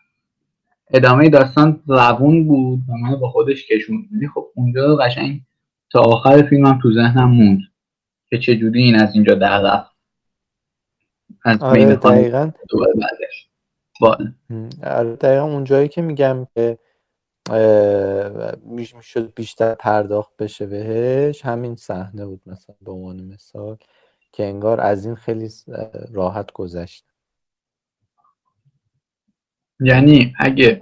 ادامه 0.90 1.28
داستان 1.28 1.82
روون 1.86 2.46
بود 2.48 2.80
و 2.88 2.92
منو 2.92 3.16
با 3.16 3.28
خودش 3.30 3.66
کشوند 3.66 4.04
ولی 4.12 4.28
خب 4.28 4.46
اونجا 4.54 4.96
قشنگ 4.96 5.40
تا 5.90 6.00
آخر 6.00 6.42
فیلمم 6.42 6.78
تو 6.82 6.92
ذهنم 6.92 7.30
موند 7.30 7.60
که 8.30 8.38
چجوری 8.38 8.82
این 8.82 8.94
از 8.94 9.14
اینجا 9.14 9.34
در 9.34 9.62
رفت. 9.62 9.92
از 11.44 11.62
آره 11.62 11.96
دقیقا. 11.96 12.50
آره 14.82 15.16
دقیقا 15.16 15.44
اونجایی 15.44 15.88
که 15.88 16.02
میگم 16.02 16.46
که 16.54 16.78
می‌شد 18.64 19.34
بیشتر 19.34 19.74
پرداخت 19.74 20.36
بشه 20.36 20.66
بهش 20.66 21.44
همین 21.44 21.76
صحنه 21.76 22.26
بود 22.26 22.40
مثلا 22.46 22.76
به 22.82 22.92
عنوان 22.92 23.20
مثال. 23.20 23.76
که 24.32 24.44
انگار 24.44 24.80
از 24.80 25.06
این 25.06 25.14
خیلی 25.14 25.48
راحت 26.12 26.52
گذشت. 26.52 27.04
یعنی 29.80 30.34
اگه 30.38 30.80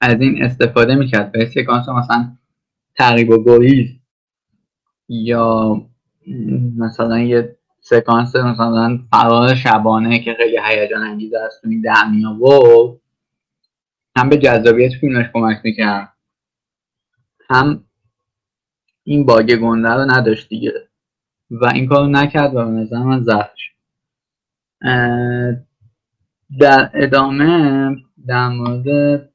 از 0.00 0.20
این 0.20 0.42
استفاده 0.44 0.94
می‌کرد 0.94 1.32
به 1.32 1.46
سکانس 1.46 1.88
مثلا 1.88 2.36
تقریب 2.96 3.30
و 3.30 3.44
گریز 3.44 4.00
یا 5.08 5.80
مثلا 6.78 7.18
یه 7.20 7.56
سکانس 7.80 8.36
مثلا 8.36 8.98
فرار 9.10 9.54
شبانه 9.54 10.18
که 10.24 10.34
خیلی 10.34 10.58
هیجان 10.64 11.02
انگیز 11.02 11.34
است 11.34 11.62
تو 11.62 11.68
این 11.68 12.26
آورد 12.26 13.00
هم 14.16 14.28
به 14.28 14.38
جذابیت 14.38 14.92
فیلمش 15.00 15.26
کمک 15.32 15.60
می‌کرد 15.64 16.12
هم 17.50 17.84
این 19.04 19.26
باگ 19.26 19.56
گنده 19.56 19.88
رو 19.88 20.10
نداشت 20.10 20.48
دیگه. 20.48 20.72
و 21.50 21.66
این 21.74 21.86
کارو 21.86 22.06
نکرد 22.06 22.54
و 22.54 22.64
به 22.64 22.70
نظر 22.70 22.98
من 22.98 23.22
ضعفش 23.22 23.74
در 26.60 26.90
ادامه 26.94 27.96
در 28.26 28.48
مورد 28.48 29.28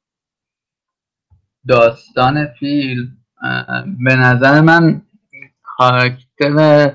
داستان 1.67 2.45
فیلم 2.45 3.17
به 4.05 4.15
نظر 4.15 4.61
من 4.61 5.01
کاراکتر 5.63 6.91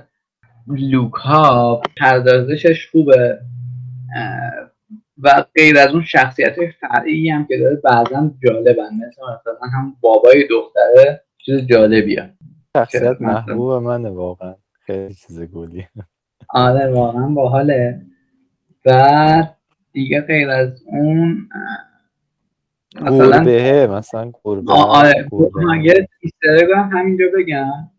لوکا 0.66 1.83
پردازشش 1.96 2.88
خوبه 2.90 3.40
و 5.22 5.44
غیر 5.55 5.79
از 5.79 5.88
اون 5.88 6.05
شخصیت 6.05 6.57
فرعی 6.81 7.31
هم 7.31 7.46
که 7.46 7.59
داره 7.59 7.77
بعضا 7.77 8.31
جالبن. 8.44 8.94
مثل 8.94 9.22
مثلا 9.22 9.68
هم 9.72 9.96
بابای 10.00 10.48
دختره 10.50 11.24
چیز 11.38 11.66
جالبیه. 11.66 12.35
شخصیت 12.77 13.20
محبوب 13.20 13.83
منه 13.83 14.11
واقعا. 14.11 14.55
خیلی 14.87 15.14
چیز 15.14 15.42
گلی. 15.42 15.87
آره 16.49 16.90
واقعا 16.90 17.29
باحاله. 17.29 18.01
و 18.87 19.47
دیگه 19.92 20.20
غیر 20.20 20.51
از 20.51 20.83
اون 20.87 21.49
مثلا 23.01 23.44
گربه 23.44 23.87
مثلا 23.87 24.33
گربه. 24.44 24.73
آره 24.73 25.29
یه 25.83 26.09
هم 26.77 26.90
همینجا 26.92 27.25
بگم. 27.38 27.90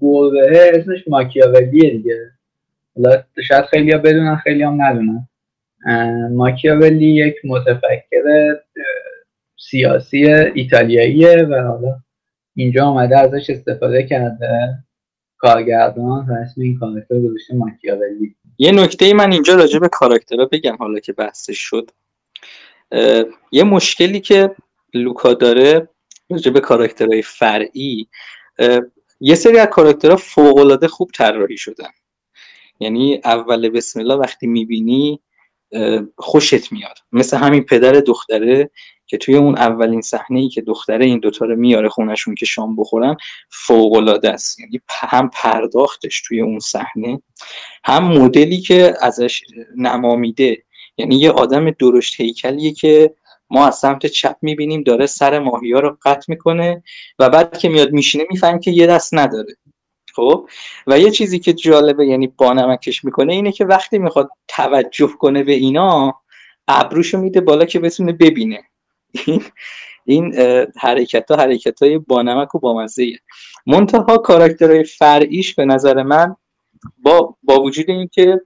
گربه 0.00 0.72
اسمش 0.74 1.08
ماکیاولیه 1.08 1.90
دیگه. 1.90 2.30
حالا 2.96 3.22
شاید 3.42 3.64
خیلی 3.64 3.92
ها 3.92 3.98
بدونن 3.98 4.36
خیلی 4.36 4.62
هم 4.62 4.82
ندونن. 4.82 5.28
ماکیاولی 6.34 7.06
یک 7.06 7.34
متفکر 7.44 8.56
سیاسی 9.70 10.24
ایتالیاییه 10.32 11.42
و 11.42 11.54
حالا 11.54 11.96
اینجا 12.54 12.84
آمده 12.84 13.18
ازش 13.18 13.50
استفاده 13.50 14.02
کرده. 14.02 14.83
کارگردان 15.44 16.26
و 16.28 16.32
اسم 16.32 16.60
این 16.60 16.78
کاراکتر 16.78 17.20
گذاشته 17.20 17.54
ماکیاولی. 17.54 18.34
یه 18.58 18.72
نکته 18.72 19.14
من 19.14 19.32
اینجا 19.32 19.54
راجع 19.54 19.78
به 19.78 19.88
کاراکترها 19.88 20.44
بگم 20.44 20.76
حالا 20.76 21.00
که 21.00 21.12
بحثش 21.12 21.58
شد. 21.58 21.90
یه 23.52 23.64
مشکلی 23.64 24.20
که 24.20 24.54
لوکا 24.94 25.34
داره 25.34 25.88
راجع 26.30 26.50
به 26.50 26.60
کاراکترهای 26.60 27.22
فرعی 27.22 28.08
یه 29.20 29.34
سری 29.34 29.58
از 29.58 29.68
کاراکترها 29.68 30.16
فوق 30.16 30.86
خوب 30.86 31.10
طراحی 31.14 31.56
شدن. 31.56 31.90
یعنی 32.80 33.20
اول 33.24 33.68
بسم 33.68 34.00
الله 34.00 34.14
وقتی 34.14 34.46
می‌بینی 34.46 35.20
خوشت 36.18 36.72
میاد. 36.72 36.98
مثل 37.12 37.36
همین 37.36 37.62
پدر 37.64 37.92
دختره 37.92 38.70
که 39.06 39.18
توی 39.18 39.36
اون 39.36 39.58
اولین 39.58 40.00
صحنه 40.00 40.40
ای 40.40 40.48
که 40.48 40.60
دختره 40.60 41.06
این 41.06 41.18
دوتا 41.18 41.46
رو 41.46 41.56
میاره 41.56 41.88
خونشون 41.88 42.34
که 42.34 42.46
شام 42.46 42.76
بخورن 42.76 43.16
فوق 43.50 43.92
العاده 43.92 44.30
است. 44.30 44.60
یعنی 44.60 44.80
هم 44.90 45.30
پرداختش 45.32 46.22
توی 46.26 46.40
اون 46.40 46.58
صحنه 46.58 47.22
هم 47.84 48.04
مدلی 48.04 48.60
که 48.60 48.94
ازش 49.00 49.42
نمامیده. 49.76 50.62
یعنی 50.96 51.16
یه 51.16 51.30
آدم 51.30 51.70
درشت 51.70 52.20
هیکلیه 52.20 52.72
که 52.72 53.14
ما 53.50 53.66
از 53.66 53.78
سمت 53.78 54.06
چپ 54.06 54.36
می‌بینیم 54.42 54.82
داره 54.82 55.06
سر 55.06 55.38
ماهی 55.38 55.72
ها 55.72 55.80
رو 55.80 55.98
قطع 56.02 56.24
می‌کنه 56.28 56.82
و 57.18 57.30
بعد 57.30 57.58
که 57.58 57.68
میاد 57.68 57.92
میشینه 57.92 58.24
می‌فهمیم 58.30 58.60
که 58.60 58.70
یه 58.70 58.86
دست 58.86 59.14
نداره. 59.14 59.56
خب؟ 60.14 60.48
و 60.86 60.98
یه 60.98 61.10
چیزی 61.10 61.38
که 61.38 61.52
جالبه 61.52 62.06
یعنی 62.06 62.26
بانمکش 62.26 63.04
می‌کنه 63.04 63.32
اینه 63.32 63.52
که 63.52 63.64
وقتی 63.64 63.98
می‌خواد 63.98 64.30
توجه 64.48 65.10
کنه 65.18 65.42
به 65.42 65.52
اینا 65.52 66.14
ابروشو 66.68 67.18
میده 67.18 67.40
بالا 67.40 67.64
که 67.64 67.78
بتونه 67.78 68.12
ببینه. 68.12 68.64
این 69.26 69.42
این 70.04 70.34
حرکت 70.76 71.30
ها 71.30 71.36
حرکت 71.36 71.82
های 71.82 71.98
بانمک 71.98 72.54
و 72.54 72.58
بامزه 72.58 73.12
منتها 73.66 74.18
کاراکترهای 74.18 74.84
فرعیش 74.84 75.54
به 75.54 75.64
نظر 75.64 76.02
من 76.02 76.36
با, 76.98 77.36
با 77.42 77.62
وجود 77.62 77.90
اینکه 77.90 78.40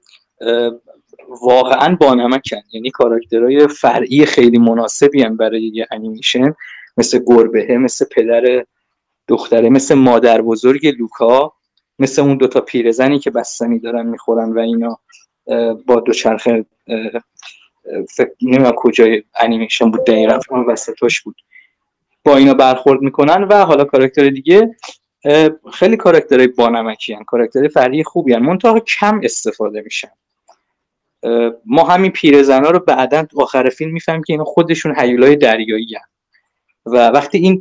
واقعا 1.42 1.96
بانمکن 2.00 2.60
یعنی 2.72 2.90
کاراکترهای 2.90 3.68
فرعی 3.68 4.26
خیلی 4.26 4.58
مناسبی 4.58 5.22
هم 5.22 5.36
برای 5.36 5.70
یه 5.74 5.86
انیمیشن 5.90 6.54
مثل 6.96 7.20
گربهه 7.26 7.76
مثل 7.76 8.04
پدر 8.12 8.64
دختره 9.28 9.70
مثل 9.70 9.94
مادر 9.94 10.42
بزرگ 10.42 10.86
لوکا 10.98 11.52
مثل 11.98 12.22
اون 12.22 12.36
دوتا 12.36 12.60
پیرزنی 12.60 13.18
که 13.18 13.30
بستنی 13.30 13.78
دارن 13.78 14.06
می‌خورن 14.06 14.52
و 14.52 14.58
اینا 14.58 14.98
با 15.86 16.00
دوچرخه 16.06 16.64
فکر 18.16 18.30
نمی‌دونم 18.42 18.72
کجای 18.76 19.22
انیمیشن 19.40 19.90
بود 19.90 20.04
دقیقا 20.06 20.38
اون 20.50 20.64
وسطاش 20.64 21.20
بود 21.20 21.36
با 22.24 22.36
اینا 22.36 22.54
برخورد 22.54 23.00
می‌کنن 23.00 23.42
و 23.42 23.64
حالا 23.64 23.84
کاراکتر 23.84 24.28
دیگه 24.28 24.76
خیلی 25.72 25.96
کاراکترهای 25.96 26.46
بانمکی 26.46 27.12
هن 27.12 27.24
کاراکتر 27.24 27.68
فرعی 27.68 28.04
خوبی 28.04 28.32
هن 28.32 28.42
منتها 28.42 28.80
کم 28.80 29.20
استفاده 29.22 29.80
میشن 29.80 30.08
ما 31.66 31.84
همین 31.84 32.10
پیرزنا 32.10 32.70
رو 32.70 32.78
بعدا 32.78 33.26
آخر 33.36 33.68
فیلم 33.68 33.92
می‌فهمیم 33.92 34.22
که 34.22 34.32
اینا 34.32 34.44
خودشون 34.44 34.94
حیولای 34.98 35.36
دریایی 35.36 35.94
هن. 35.94 36.02
و 36.86 37.08
وقتی 37.08 37.38
این 37.38 37.58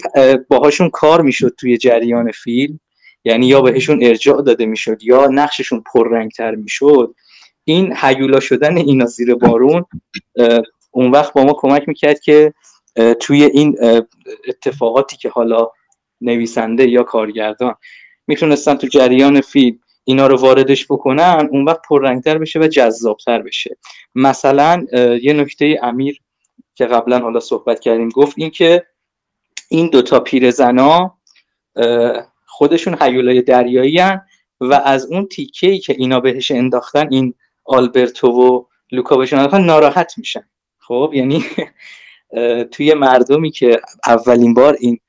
باهاشون 0.50 0.90
کار 0.90 1.22
می‌شد 1.22 1.56
توی 1.58 1.78
جریان 1.78 2.32
فیلم 2.32 2.80
یعنی 3.24 3.48
یا 3.48 3.62
بهشون 3.62 4.00
ارجاع 4.04 4.42
داده 4.42 4.66
می‌شد 4.66 5.04
یا 5.04 5.28
نقششون 5.28 5.84
پررنگتر 5.94 6.56
می‌شد 6.56 7.16
این 7.70 7.96
حیولا 7.96 8.40
شدن 8.40 8.78
اینا 8.78 9.06
زیر 9.06 9.36
بارون 9.36 9.86
اون 10.92 11.12
وقت 11.12 11.34
با 11.34 11.44
ما 11.44 11.54
کمک 11.54 11.88
می‌کرد 11.88 12.20
که 12.20 12.54
توی 13.20 13.44
این 13.44 13.78
اتفاقاتی 14.48 15.18
که 15.18 15.30
حالا 15.30 15.70
نویسنده 16.22 16.90
یا 16.90 17.04
کارگردان 17.04 17.76
می‌تونستن 18.28 18.76
تو 18.76 18.88
جریان 18.88 19.42
فیلم 19.42 19.80
اینا 20.04 20.28
رو 20.28 20.38
واردش 20.38 20.86
بکنن 20.86 21.50
اون 21.52 21.66
وقت 21.66 21.82
پررنگتر 21.90 22.38
بشه 22.38 22.60
و 22.60 22.68
جذابتر 22.68 23.42
بشه. 23.42 23.78
مثلا 24.16 24.86
یه 25.22 25.34
نکته 25.34 25.80
امیر 25.84 26.22
که 26.76 26.86
قبلا 26.86 27.20
حالا 27.20 27.40
صحبت 27.40 27.80
کردیم 27.80 28.10
گفت 28.10 28.34
این 28.38 28.50
که 28.50 28.86
این 29.70 29.90
دوتا 29.90 30.20
پیرزنا 30.20 31.18
خودشون 32.46 32.96
حیولای 33.02 33.42
دریایی 33.42 34.02
و 34.62 34.74
از 34.86 35.06
اون 35.06 35.26
تیکه 35.26 35.78
که 35.78 35.96
اینا 35.98 36.20
بهش 36.20 36.52
انداختن 36.52 37.08
این 37.12 37.34
آلبرتو 37.68 38.28
و 38.28 38.64
لوکا 38.92 39.16
انداختن 39.16 39.64
ناراحت 39.64 40.14
میشن. 40.18 40.44
خب 40.80 41.12
یعنی 41.14 41.46
توی 42.72 42.94
مردمی 42.94 43.52
که 43.52 43.82
اولین 44.08 44.54
بار 44.54 44.78
این 44.80 45.00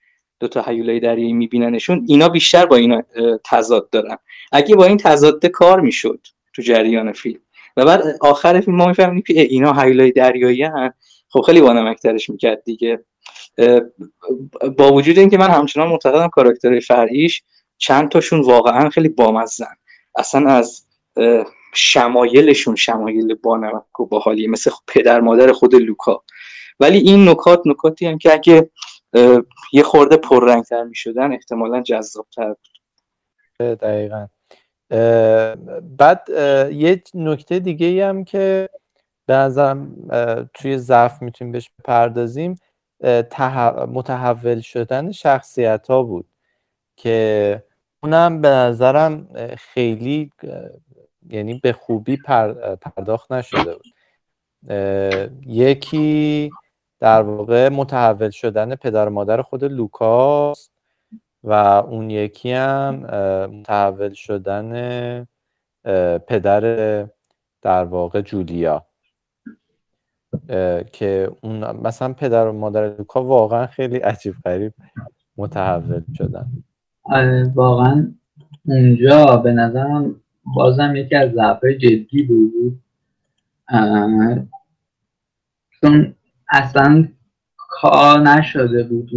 دوتا 0.41 0.63
حیولای 0.63 1.01
دریایی 1.01 1.33
میبیننشون 1.33 2.05
اینا 2.09 2.29
بیشتر 2.29 2.67
با 2.67 2.77
اینا 2.77 3.03
تضاد 3.45 3.91
دارن. 3.91 4.17
اگه 4.53 4.77
با 4.77 4.85
این 4.85 4.97
تضاد 4.97 5.47
کار 5.47 5.81
می‌شد 5.81 6.27
تو 6.55 6.63
جریان 6.63 7.13
فیلم. 7.13 7.41
و 7.77 7.85
بعد 7.85 8.03
آخر 8.21 8.61
فیلم 8.61 8.77
ما 8.77 8.87
می‌فهمیم 8.87 9.23
که 9.23 9.41
اینا 9.41 9.73
حیولای 9.73 10.13
دریایی 10.13 10.63
هن. 10.63 10.93
خب 11.29 11.41
خیلی 11.41 11.61
بانمکترش 11.61 12.31
می‌کرد 12.31 12.65
دیگه. 12.65 13.05
با 14.77 14.93
وجود 14.93 15.19
اینکه 15.19 15.39
من 15.39 15.51
همچنان 15.51 15.89
معتقدم 15.89 16.29
کاراکتر 16.29 16.81
فرعیش 16.81 17.43
چند 17.79 18.09
تاشون 18.09 18.41
واقعا 18.41 18.91
خیلی 18.91 19.09
بامزن 19.09 19.77
اصلا 20.17 20.51
از 20.51 20.87
شمایلشون 21.75 22.77
شمایل 22.77 23.35
بانمک 23.35 24.01
و 24.01 24.07
باحالیه 24.07 24.49
مثل 24.49 24.71
پدر 24.87 25.21
مادر 25.21 25.53
خود 25.53 25.75
لوکا. 25.75 26.25
ولی 26.81 26.99
این 26.99 27.29
نکات 27.29 27.63
نکاتی 27.67 28.07
هم 28.07 28.19
که 28.19 28.33
اگه 28.33 28.71
یه 29.73 29.83
خورده 29.83 30.17
پررنگتر 30.17 30.85
می 30.85 30.95
شدن 30.95 31.33
احتمالا 31.33 31.83
جذابتر 31.83 32.49
بود. 32.49 32.69
دقیقا. 33.61 34.27
بعد 35.99 36.29
یه 36.73 37.03
نکته 37.15 37.59
دیگه 37.59 38.07
هم 38.07 38.25
که 38.25 38.69
به 39.27 39.35
نظرم 39.35 39.95
توی 40.55 40.79
ضعف 40.79 41.23
می‌تونیم 41.23 41.53
بهش 41.53 41.71
بپردازیم 41.79 42.55
متحول 43.89 44.61
شدن 44.61 45.13
شخصیت 45.13 45.87
ها 45.91 46.03
بود 46.03 46.27
که 46.97 47.63
اونم 48.03 48.41
به 48.41 48.49
نظرم 48.49 49.29
خیلی 49.59 50.31
یعنی 51.31 51.61
به 51.63 51.73
خوبی 51.73 52.17
پرداخت 52.81 53.33
نشده 53.33 53.75
بود. 53.75 53.87
یکی 55.47 56.51
در 57.01 57.23
واقع 57.23 57.69
متحول 57.69 58.31
شدن 58.31 58.75
پدر 58.75 59.09
و 59.09 59.11
مادر 59.11 59.43
خود 59.43 59.65
لوکاس 59.65 60.71
و 61.45 61.53
اون 61.53 62.11
یکی 62.11 62.53
هم 62.53 62.95
متحول 63.47 64.13
شدن 64.13 65.27
پدر 66.27 66.61
در 67.63 67.85
واقع 67.85 68.21
جولیا. 68.21 68.85
که 70.93 71.31
اون 71.43 71.77
مثلا 71.77 72.13
پدر 72.13 72.47
و 72.47 72.53
مادر 72.53 72.89
لوکا 72.89 73.25
واقعا 73.25 73.67
خیلی 73.67 73.97
عجیب 73.97 74.35
غریب 74.45 74.73
متحول 75.37 76.03
شدن. 76.19 76.47
آره، 77.03 77.53
واقعا 77.55 78.13
اونجا 78.65 79.37
به 79.37 79.53
نظرم 79.53 80.21
بازم 80.55 80.97
یکی 80.97 81.15
از 81.15 81.33
ضعفهای 81.33 81.79
جدی 81.79 82.23
بود. 82.23 82.81
چون 85.81 86.15
اصلا 86.51 87.09
کار 87.57 88.21
نشده 88.21 88.83
بود 88.83 89.11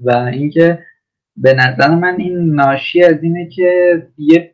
و 0.00 0.10
اینکه 0.10 0.78
به 1.36 1.54
نظر 1.54 1.94
من 1.94 2.16
این 2.18 2.54
ناشی 2.54 3.02
از 3.02 3.22
اینه 3.22 3.48
که 3.48 4.02
یه 4.18 4.52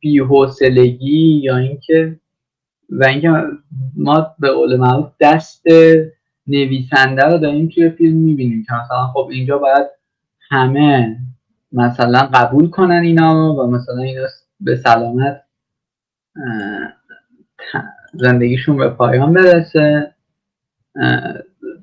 بیحوصلگی 0.00 1.40
یا 1.42 1.56
اینکه 1.56 2.20
و 2.90 3.04
اینکه 3.04 3.32
ما 3.96 4.34
به 4.38 4.50
قول 4.50 4.76
معروف 4.76 5.12
دست 5.20 5.66
نویسنده 6.46 7.22
رو 7.22 7.38
داریم 7.38 7.68
توی 7.68 7.90
فیلم 7.90 8.16
می‌بینیم 8.16 8.64
که 8.68 8.74
مثلا 8.74 9.06
خب 9.06 9.28
اینجا 9.32 9.58
باید 9.58 9.86
همه 10.50 11.16
مثلا 11.72 12.18
قبول 12.18 12.70
کنن 12.70 13.02
اینا 13.02 13.54
و 13.54 13.70
مثلا 13.70 14.02
اینا 14.02 14.26
به 14.60 14.76
سلامت 14.76 15.42
زندگیشون 18.14 18.76
به 18.76 18.88
پایان 18.88 19.32
برسه 19.32 20.14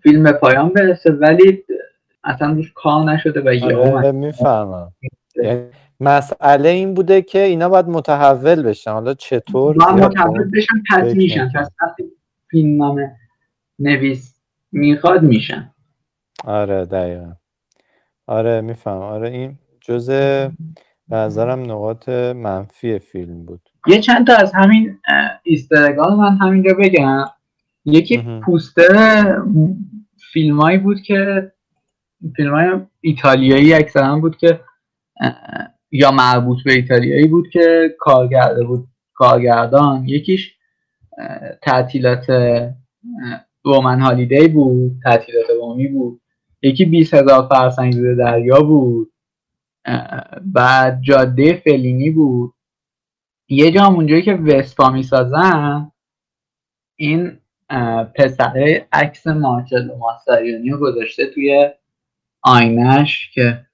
فیلم 0.03 0.23
به 0.23 0.31
پایان 0.31 0.69
برسه 0.69 1.11
ولی 1.11 1.63
اصلا 2.23 2.51
روش 2.51 2.73
کار 2.75 3.03
نشده 3.03 3.41
و 3.45 3.53
یه 3.53 3.77
آره 3.77 4.11
می‌فهمم. 4.11 4.91
یعنی 5.35 5.69
مسئله 5.99 6.69
این 6.69 6.93
بوده 6.93 7.21
که 7.21 7.39
اینا 7.39 7.69
باید 7.69 7.87
متحول 7.87 8.63
بشن. 8.63 8.91
حالا 8.91 9.13
چطور 9.13 9.75
متحول 9.75 10.51
بشن 10.51 10.83
پس 10.91 11.15
میشن. 11.15 11.51
پس 11.55 11.95
فیلم 12.49 12.83
نامه 12.83 13.15
نویس 13.79 14.41
می‌خواد 14.71 15.23
میشن. 15.23 15.73
آره 16.43 16.85
دقیقا. 16.85 17.33
آره 18.27 18.61
میفهم 18.61 18.97
آره 18.97 19.29
این 19.29 19.57
جزء 19.81 20.49
به 21.09 21.15
نظرم 21.15 21.59
نقاط 21.59 22.09
منفی 22.09 22.99
فیلم 22.99 23.45
بود. 23.45 23.61
یه 23.87 23.99
چند 23.99 24.27
تا 24.27 24.35
از 24.35 24.53
همین 24.53 24.97
ایسترگان 25.43 26.17
من 26.17 26.37
همینجا 26.37 26.73
بگم. 26.79 27.25
یکی 27.85 28.23
پوستر 28.45 29.41
فیلمایی 30.33 30.77
بود 30.77 31.01
که 31.01 31.51
فیلم 32.35 32.53
های 32.53 32.69
ایتالیایی 33.01 33.73
اکثرا 33.73 34.19
بود 34.19 34.37
که 34.37 34.59
یا 35.91 36.11
مربوط 36.11 36.57
به 36.65 36.73
ایتالیایی 36.73 37.27
بود 37.27 37.49
که 37.49 37.95
کارگرده 37.99 38.63
بود 38.63 38.87
کارگردان. 39.13 40.07
یکیش 40.07 40.55
تعطیلات 41.61 42.25
رومن 43.63 44.01
هالیدی 44.01 44.47
بود 44.47 44.91
تعطیلات 45.03 45.45
رومی 45.59 45.87
بود. 45.87 46.21
یکی 46.61 46.85
20 46.85 47.13
هزار 47.13 47.47
فرسنگ 47.47 47.93
زیر 47.93 48.15
دریا 48.15 48.61
بود. 48.61 49.11
بعد 50.45 51.01
جاده 51.01 51.61
فلینی 51.65 52.09
بود. 52.09 52.53
یه 53.49 53.71
جا 53.71 53.85
اونجایی 53.85 54.21
که 54.21 54.33
وسپا 54.33 54.89
می‌سازن 54.89 55.91
این 56.95 57.37
پسره 58.15 58.87
عکس 58.91 59.27
مارچلو 59.27 59.97
ماستریانی 59.97 60.69
رو 60.69 60.77
گذاشته 60.77 61.25
توی 61.25 61.69
آینش 62.41 63.31
که 63.33 63.65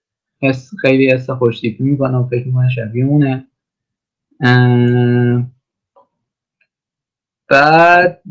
حس 0.42 0.72
خیلی 0.82 1.12
حس 1.12 1.30
خوشتیپی 1.30 1.84
می‌کنه 1.84 2.18
و 2.18 2.28
فکر 2.28 2.48
می‌کنه 2.48 2.70
شبیه 2.70 3.46
بعد 7.50 8.22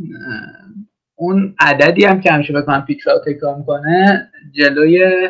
اون 1.15 1.55
عددی 1.59 2.05
هم 2.05 2.21
که 2.21 2.33
همیشه 2.33 2.53
بکنم 2.53 2.85
پیکسل 2.85 3.19
تکرار 3.27 3.57
می‌کنه 3.57 4.31
جلوی 4.53 5.29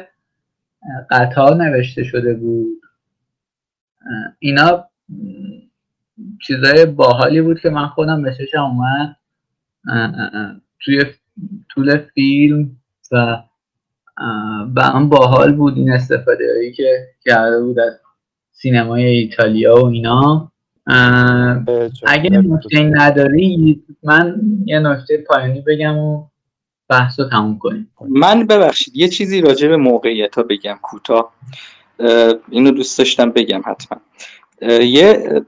قطار 1.10 1.56
نوشته 1.56 2.04
شده 2.04 2.34
بود. 2.34 2.82
اینا 4.38 4.84
چیزای 6.46 6.86
باحالی 6.86 7.40
بود 7.40 7.60
که 7.60 7.70
من 7.70 7.86
خودم 7.86 8.22
به 8.22 8.32
اومد. 8.58 9.16
توی 10.80 11.04
طول 11.68 11.98
فیلم 11.98 12.76
و 13.12 13.42
هم 14.82 15.08
باحال 15.08 15.52
بود 15.52 15.76
این 15.76 15.90
استفاده 15.92 16.44
هایی 16.56 16.72
که 16.72 17.08
کرده 17.24 17.62
بود 17.62 17.78
از 17.78 18.00
سینمای 18.52 19.04
ایتالیا 19.04 19.84
و 19.84 19.86
اینا. 19.86 20.52
اگه 22.06 22.30
نکته 22.30 22.82
نداری 22.82 23.82
من 24.02 24.40
یه 24.64 24.78
نکته 24.78 25.24
پایانی 25.28 25.60
بگم 25.60 25.98
و 25.98 26.29
بحث 26.90 27.20
رو 27.20 27.28
تموم 27.28 27.58
کنیم. 27.58 27.92
من 28.08 28.46
ببخشید 28.46 28.96
یه 28.96 29.08
چیزی 29.08 29.40
راجع 29.40 29.68
به 29.68 29.76
موقعیت 29.76 30.34
ها 30.34 30.42
بگم 30.42 30.78
کوتاه. 30.82 31.32
اینو 32.50 32.70
دوست 32.70 32.98
داشتم 32.98 33.30
بگم 33.30 33.62
حتما. 33.66 34.00
یه 34.82 35.42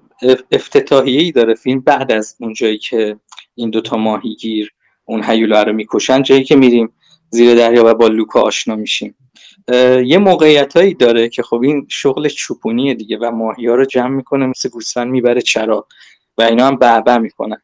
افتتاحیه 0.52 1.20
ای 1.20 1.32
داره 1.32 1.54
فیلم 1.54 1.80
بعد 1.80 2.12
از 2.12 2.36
اونجایی 2.40 2.78
که 2.78 3.16
این 3.54 3.70
دوتا 3.70 3.96
ماهیگیر 3.96 4.72
اون 5.04 5.24
هیولا 5.24 5.62
رو 5.62 5.72
می‌کشن 5.72 6.22
جایی 6.22 6.44
که 6.44 6.56
میریم 6.56 6.92
زیر 7.30 7.54
دریا 7.54 7.86
و 7.86 7.94
با 7.94 8.06
لوکا 8.06 8.40
آشنا 8.40 8.76
میشیم. 8.76 9.14
یه 10.04 10.18
موقعیت 10.18 10.76
هایی 10.76 10.94
داره 10.94 11.28
که 11.28 11.42
خب 11.42 11.62
این 11.62 11.86
شغل 11.90 12.28
چوپونیه 12.28 12.94
دیگه 12.94 13.18
و 13.20 13.30
ماهی 13.30 13.66
ها 13.66 13.74
رو 13.74 13.84
جمع 13.84 14.08
می‌کنه 14.08 14.46
مثل 14.46 14.68
گوسفند 14.68 15.10
می‌بره 15.10 15.40
چرا 15.40 15.86
و 16.38 16.42
اینا 16.42 16.66
هم 16.66 16.76
بعبع 16.76 17.18
می‌کنن. 17.18 17.62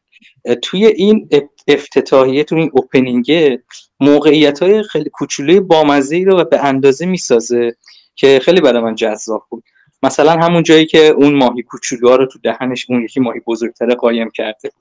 توی 0.61 0.85
این 0.85 1.29
افتتاحیه 1.67 2.43
تو 2.43 2.55
این 2.55 2.69
اوپنینگه 2.73 3.63
موقعیت 3.99 4.63
های 4.63 4.83
خیلی 4.83 5.09
کوچولوی 5.09 5.59
بامزه 5.59 6.23
رو 6.23 6.43
به 6.43 6.65
اندازه 6.65 7.05
می‌سازه 7.05 7.75
که 8.15 8.39
خیلی 8.43 8.61
برای 8.61 8.81
من 8.81 8.95
جذاب 8.95 9.45
بود. 9.49 9.63
مثلا 10.03 10.31
همون 10.31 10.63
جایی 10.63 10.85
که 10.85 11.07
اون 11.07 11.35
ماهی 11.35 11.63
کوچولو 11.63 12.17
رو 12.17 12.25
تو 12.25 12.39
دهنش 12.43 12.85
اون 12.89 13.03
یکی 13.03 13.19
ماهی 13.19 13.39
بزرگتره 13.47 13.95
قایم 13.95 14.29
کرده 14.29 14.71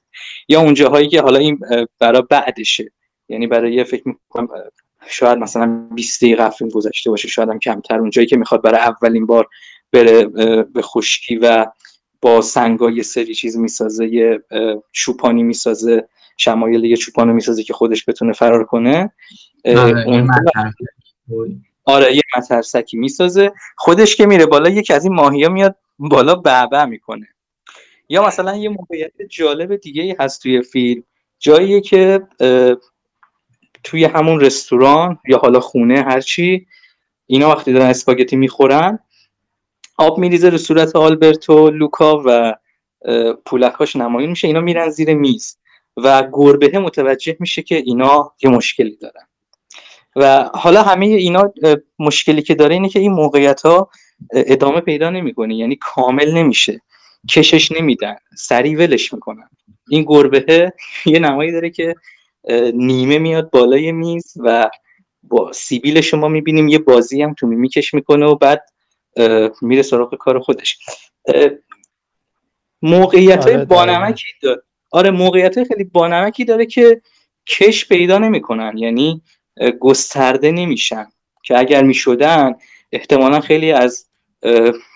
یا 0.49 0.61
اون 0.61 0.75
جاهایی 0.75 1.09
که 1.09 1.21
حالا 1.21 1.39
این 1.39 1.61
برای 1.99 2.23
بعدشه. 2.31 2.93
یعنی 3.29 3.47
برای 3.47 3.75
یه 3.75 3.85
فکر 3.85 4.03
می‌کنم 4.09 4.49
شاید 5.07 5.39
مثلا 5.39 5.89
20 5.95 6.25
دقیقه 6.25 6.51
فیلم 6.51 6.71
گذشته 6.71 7.11
باشه 7.11 7.29
شاید 7.29 7.49
هم 7.49 7.59
کمتر. 7.59 7.99
اونجایی 7.99 8.27
که 8.27 8.37
می‌خواد 8.37 8.63
برای 8.63 8.81
اولین 8.81 9.27
بار 9.27 9.47
بره 9.93 10.25
به 10.65 10.83
خشکی 10.83 11.37
و 11.37 11.67
با 12.21 12.41
سنگا 12.41 12.91
یه 12.91 13.03
سری 13.03 13.35
چیز 13.35 13.57
می‌سازه 13.57 14.09
یه 14.09 14.43
چوپانی 14.93 15.43
می‌سازه 15.43 16.09
شمایل 16.37 16.85
یه 16.85 16.97
چوپانو 16.97 17.33
می‌سازه 17.33 17.63
که 17.63 17.73
خودش 17.73 18.05
بتونه 18.09 18.33
فرار 18.33 18.65
کنه. 18.65 19.13
آره, 19.67 20.27
آره 21.85 22.17
یه 22.17 22.23
مترسکی 22.37 22.97
می‌سازه. 22.97 23.53
خودش 23.77 24.17
که 24.17 24.27
میره 24.27 24.47
بالا 24.47 24.71
یکی 24.71 24.93
از 24.93 25.05
این 25.05 25.15
ماهی 25.15 25.49
میاد 25.49 25.77
بالا 25.99 26.35
بعبع 26.35 26.85
می‌کنه. 26.85 27.29
یا 28.09 28.27
مثلا 28.27 28.57
یه 28.57 28.69
موقعیت 28.69 29.13
جالب 29.29 29.77
دیگه 29.77 30.03
ای 30.03 30.17
هست 30.21 30.43
توی 30.43 30.63
فیلم. 30.63 31.03
جاییه 31.39 31.81
که 31.81 32.23
توی 33.85 34.05
همون 34.05 34.41
رستوران 34.41 35.19
یا 35.29 35.39
حالا 35.39 35.61
خونه 35.61 36.03
هرچی 36.03 36.67
اینا 37.27 37.49
وقتی 37.51 37.73
دارن 37.73 37.87
اسپاگتی 37.87 38.37
می‌خورن 38.37 38.99
آب 39.99 40.19
میریزه 40.19 40.51
رو 40.51 40.59
صورت 40.59 40.97
آلبرتو 40.97 41.71
لوکا 41.71 42.23
و 42.27 42.55
پولکاش 43.45 43.97
نمایون 43.97 44.31
میشه. 44.31 44.47
اینا 44.49 44.61
میرن 44.61 44.91
زیر 44.91 45.15
میز 45.15 45.59
و 45.97 46.29
گربه 46.33 46.79
متوجه 46.79 47.37
میشه 47.41 47.63
که 47.63 47.77
اینا 47.77 48.33
یه 48.43 48.51
مشکلی 48.51 48.97
دارن. 48.97 49.27
و 50.17 50.51
حالا 50.55 50.83
همه 50.83 51.07
اینا 51.07 51.53
مشکلی 51.99 52.43
که 52.43 52.55
داره 52.55 52.75
اینه 52.75 52.89
که 52.89 53.01
این 53.01 53.13
موقعیت 53.13 53.63
ها 53.63 53.91
ادامه 54.33 54.81
پیدا 54.81 55.11
نمی‌کنه. 55.11 55.55
یعنی 55.55 55.79
کامل 55.81 56.33
نمیشه. 56.33 56.81
کشش 57.31 57.73
نمیدن. 57.73 58.17
سریع 58.37 58.79
ولش 58.79 59.13
می‌کنن. 59.13 59.49
این 59.89 60.05
گربه 60.09 60.73
یه 61.07 61.19
نمایی 61.19 61.53
داره 61.53 61.71
که 61.71 61.95
نیمه 62.75 63.19
میاد 63.19 63.51
بالای 63.51 63.93
میز 63.93 64.35
و 64.37 64.71
با 65.23 65.53
سیبیل 65.53 66.01
شما 66.01 66.29
می‌بینیم. 66.29 66.69
یه 66.69 66.79
بازی 66.79 67.23
هم 67.23 67.35
تو 67.35 67.47
میکش 67.47 67.95
می‌کنه 67.95 68.27
و 68.27 68.35
بعد 68.35 68.63
میره 69.63 69.83
سراغ 69.83 70.15
کار 70.15 70.39
خودش. 70.39 70.79
موقعیت 72.83 73.45
های 73.45 73.55
آره 73.55 73.65
بانمکی 73.65 74.27
داره 74.43 74.63
آره 74.91 75.11
موقعیت 75.11 75.59
های 75.59 75.67
خیلی 75.67 75.85
بانمکی 75.85 76.45
داره 76.45 76.67
که 76.67 77.03
کش 77.47 77.89
پیدا 77.89 78.19
نمی‌کنن 78.19 78.79
یعنی 78.79 79.23
گسترده 79.81 80.53
نمیشن. 80.53 81.07
که 81.43 81.59
اگر 81.59 81.83
می‌شدن 81.83 82.55
احتمالا 82.93 83.41
خیلی 83.41 83.73
از 83.73 84.07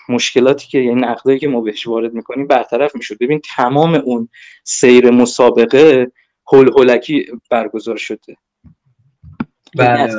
مشکلاتی 0.09 0.67
که 0.67 0.79
یعنی 0.79 1.01
نقدایی 1.01 1.39
که 1.39 1.47
ما 1.47 1.61
بهش 1.61 1.87
وارد 1.87 2.13
می‌کنیم 2.13 2.47
برطرف 2.47 2.95
می‌شد. 2.95 3.17
ببین 3.17 3.41
تمام 3.55 3.95
اون 3.95 4.29
سیر 4.63 5.11
مسابقه 5.11 6.11
هول 6.47 6.67
هولکی 6.67 7.25
برگزار 7.49 7.97
شده. 7.97 8.37
بله. 9.77 10.15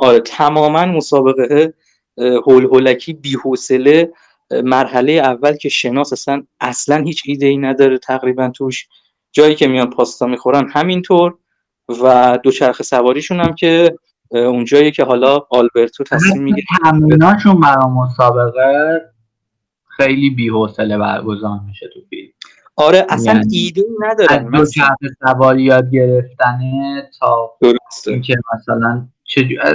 آره 0.00 0.20
تماما 0.20 0.86
مسابقه 0.86 1.74
هول 2.18 2.64
هولکی 2.64 3.12
بی 3.12 3.34
حوصله 3.34 4.12
مرحله 4.50 5.12
اول 5.12 5.56
که 5.56 5.68
شناس 5.68 6.12
اصلا 6.12 6.42
اصلا 6.60 6.96
هیچ 6.96 7.22
ایده 7.26 7.46
ای 7.46 7.56
نداره 7.56 7.98
تقریبا 7.98 8.48
توش. 8.48 8.88
جایی 9.32 9.54
که 9.54 9.68
میان 9.68 9.90
پاستا 9.90 10.26
می‌خورن 10.26 10.70
همینطور 10.70 11.38
و 12.02 12.38
دوچرخه 12.42 12.84
سواریشون 12.84 13.40
هم 13.40 13.54
که 13.54 13.98
اونجایی 14.30 14.90
که 14.90 15.04
حالا 15.04 15.40
آلبرتو 15.50 16.04
تصمیم 16.04 16.42
می‌گیره. 16.42 16.66
تمریناشون 16.82 17.60
برای 17.60 17.86
مسابقه 17.86 19.00
خیلی 19.96 20.30
بی‌حوصله 20.30 20.98
برگزار 20.98 21.60
میشه 21.66 21.90
تو 21.94 22.00
فیلم. 22.10 22.28
آره 22.76 23.06
اصلا 23.08 23.32
یعنی 23.32 23.56
ایده 23.56 23.82
ندارن 24.00 24.54
از 24.54 24.74
دو 25.00 25.08
سواری 25.26 25.62
یاد 25.62 25.90
گرفتنه 25.90 27.10
تا 27.20 27.50
درسته. 27.60 28.12
اینکه 28.12 28.36
مثلا 28.54 29.08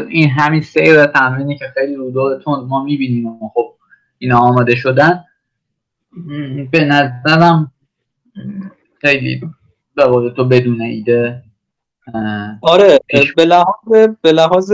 این 0.10 0.30
همین 0.30 0.62
سیر 0.62 1.06
تمرینی 1.06 1.58
که 1.58 1.66
خیلی 1.74 1.96
رو 1.96 2.42
ما 2.68 2.84
می‌بینیم 2.84 3.26
و 3.26 3.52
خب 3.54 3.74
اینا 4.18 4.40
آماده 4.40 4.76
شدن 4.76 5.24
به 6.72 6.86
نظرم 6.86 7.72
خیلی 9.02 9.42
به 9.96 10.34
تو 10.36 10.46
بدون 10.46 10.82
ایده 10.82 11.44
آره 12.62 13.00
به 13.38 13.46
لحاظ 13.46 14.08
به 14.22 14.32
لحاظ 14.32 14.74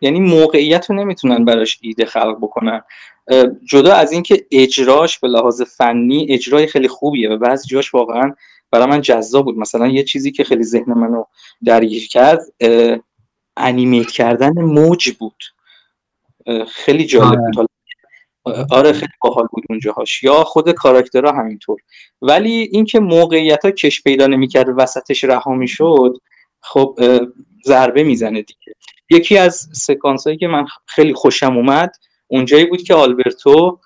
یعنی 0.00 0.20
موقعیت 0.20 0.90
رو 0.90 0.96
نمی‌تونن 0.96 1.44
براش 1.44 1.78
ایده 1.82 2.04
خلق 2.04 2.36
بکنن. 2.40 2.80
جدا 3.64 3.94
از 3.94 4.12
اینکه 4.12 4.46
اجراش 4.52 5.18
به 5.18 5.28
لحاظ 5.28 5.62
فنی 5.62 6.26
اجرای 6.30 6.66
خیلی 6.66 6.88
خوبیه 6.88 7.30
و 7.30 7.38
بعضی 7.38 7.68
جاش 7.68 7.94
واقعا 7.94 8.34
برای 8.70 8.86
من 8.86 9.00
جذاب 9.00 9.44
بود. 9.44 9.58
مثلا 9.58 9.88
یه 9.88 10.02
چیزی 10.02 10.32
که 10.32 10.44
خیلی 10.44 10.62
ذهن 10.62 10.92
منو 10.92 11.24
درگیر 11.64 12.08
کرد 12.08 12.40
انیمیت 13.60 14.10
کردن 14.10 14.62
موج 14.62 15.10
بود. 15.10 15.44
خیلی 16.68 17.04
جالب 17.04 17.40
آره. 17.40 17.50
بود. 17.56 17.70
آره 18.70 18.92
خیلی 18.92 19.12
باحال 19.22 19.46
بود 19.52 19.64
اونجاهاش. 19.70 20.22
یا 20.22 20.44
خود 20.44 20.70
کاراکترها 20.70 21.32
همینطور. 21.32 21.80
ولی 22.22 22.68
اینکه 22.72 23.00
موقعیت 23.00 23.64
ها 23.64 23.70
کش 23.70 24.02
پیدا 24.02 24.26
نمی‌کرد 24.26 24.66
وسطش 24.76 25.24
رها 25.24 25.54
می‌شد 25.54 26.16
خب 26.60 26.98
ضربه 27.66 28.02
می‌زنه 28.02 28.42
دیگه. 28.42 28.74
یکی 29.10 29.38
از 29.38 29.68
سکانس 29.72 30.26
هایی 30.26 30.38
که 30.38 30.46
من 30.48 30.66
خیلی 30.86 31.14
خوشم 31.14 31.56
اومد 31.56 31.92
اونجایی 32.28 32.64
بود 32.64 32.82
که 32.82 32.94
آلبرتو 32.94 33.80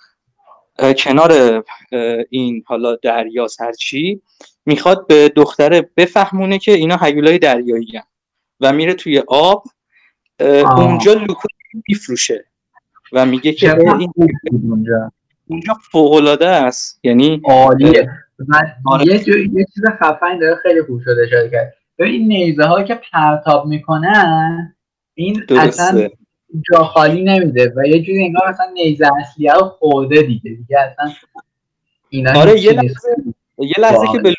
کنار 0.99 1.65
این 2.31 2.65
حالا 2.67 2.97
دریا 2.97 3.47
هرچی 3.61 4.23
می‌خواد 4.67 5.07
به 5.07 5.33
دختره 5.37 5.91
بفهمونه 5.97 6.59
که 6.59 6.73
اینا 6.73 6.97
حیولای 6.97 7.39
دریایی 7.39 8.03
و 8.65 8.73
میره 8.73 8.95
توی 8.95 9.23
آب 9.29 9.65
اونجا 10.77 11.13
لوکو 11.13 11.49
میفروشه 11.89 12.45
و 13.13 13.27
میگه 13.27 13.53
که 13.53 13.79
این 13.79 14.13
اونجا. 14.53 15.13
اونجا 15.47 15.75
فوق 15.93 16.39
است. 16.43 17.01
یعنی 17.03 17.43
عالیه. 17.45 18.11
آره. 18.87 19.07
یه, 19.07 19.29
یه 19.29 19.67
چیز 19.75 19.85
خفن 20.01 20.39
داره 20.39 20.57
خیلی 20.63 20.83
خوب 20.83 21.01
شده 21.05 21.27
شده 21.27 21.51
کرد 21.51 21.75
این 21.99 22.29
نیزه 22.29 22.65
هایی 22.65 22.85
که 22.85 23.01
پرتاب 23.13 23.67
می‌کنن 23.67 24.75
این 25.15 25.43
اصلا 25.51 26.09
جا 26.73 26.85
خالی 26.85 27.25
نمیده 27.25 27.73
و 27.77 27.87
یه 27.87 28.03
جوری 28.03 28.25
انگار 28.25 28.51
مثلا 28.51 28.67
نیزه 28.75 29.07
اصلی 29.21 29.49
رو 29.49 29.69
خورده 29.79 30.23
دیگه. 30.23 30.51
دیگه 30.51 30.79
اصلا 30.79 31.13
اینا 32.09 32.41
آره 32.41 32.61
یه 32.61 32.73
لحظه 32.73 33.09
یه 33.59 33.75
لحظه 33.79 34.07
که 34.13 34.19
به 34.19 34.35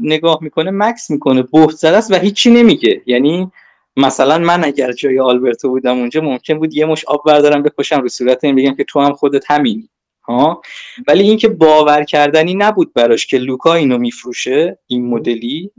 نگاه 0.00 0.38
می‌کنه 0.40 0.70
مکس 0.70 1.10
می‌کنه 1.10 1.42
بهت 1.42 1.70
زده 1.70 1.96
است 1.96 2.12
و 2.12 2.14
هیچی 2.14 2.50
نمیگه. 2.50 3.02
یعنی 3.06 3.52
مثلا 3.98 4.38
من 4.38 4.64
اگر 4.64 4.92
جای 4.92 5.20
آلبرتو 5.20 5.68
بودم 5.68 5.98
اونجا 5.98 6.20
ممکن 6.20 6.58
بود 6.58 6.74
یه 6.74 6.86
مش 6.86 7.04
آب 7.04 7.22
بردارم 7.26 7.62
بکشم 7.62 8.00
رو 8.00 8.08
صورت 8.08 8.44
این 8.44 8.56
بگم 8.56 8.74
که 8.74 8.84
تو 8.84 9.00
هم 9.00 9.12
خودت 9.12 9.50
همینی. 9.50 9.90
ها؟ 10.22 10.62
ولی 11.08 11.22
اینکه 11.22 11.48
باور 11.48 12.04
کردنی 12.04 12.54
نبود 12.54 12.94
براش 12.94 13.26
که 13.26 13.38
لوکا 13.38 13.74
اینو 13.74 13.98
میفروشه 13.98 14.78
این 14.86 15.06
مدلی 15.06 15.70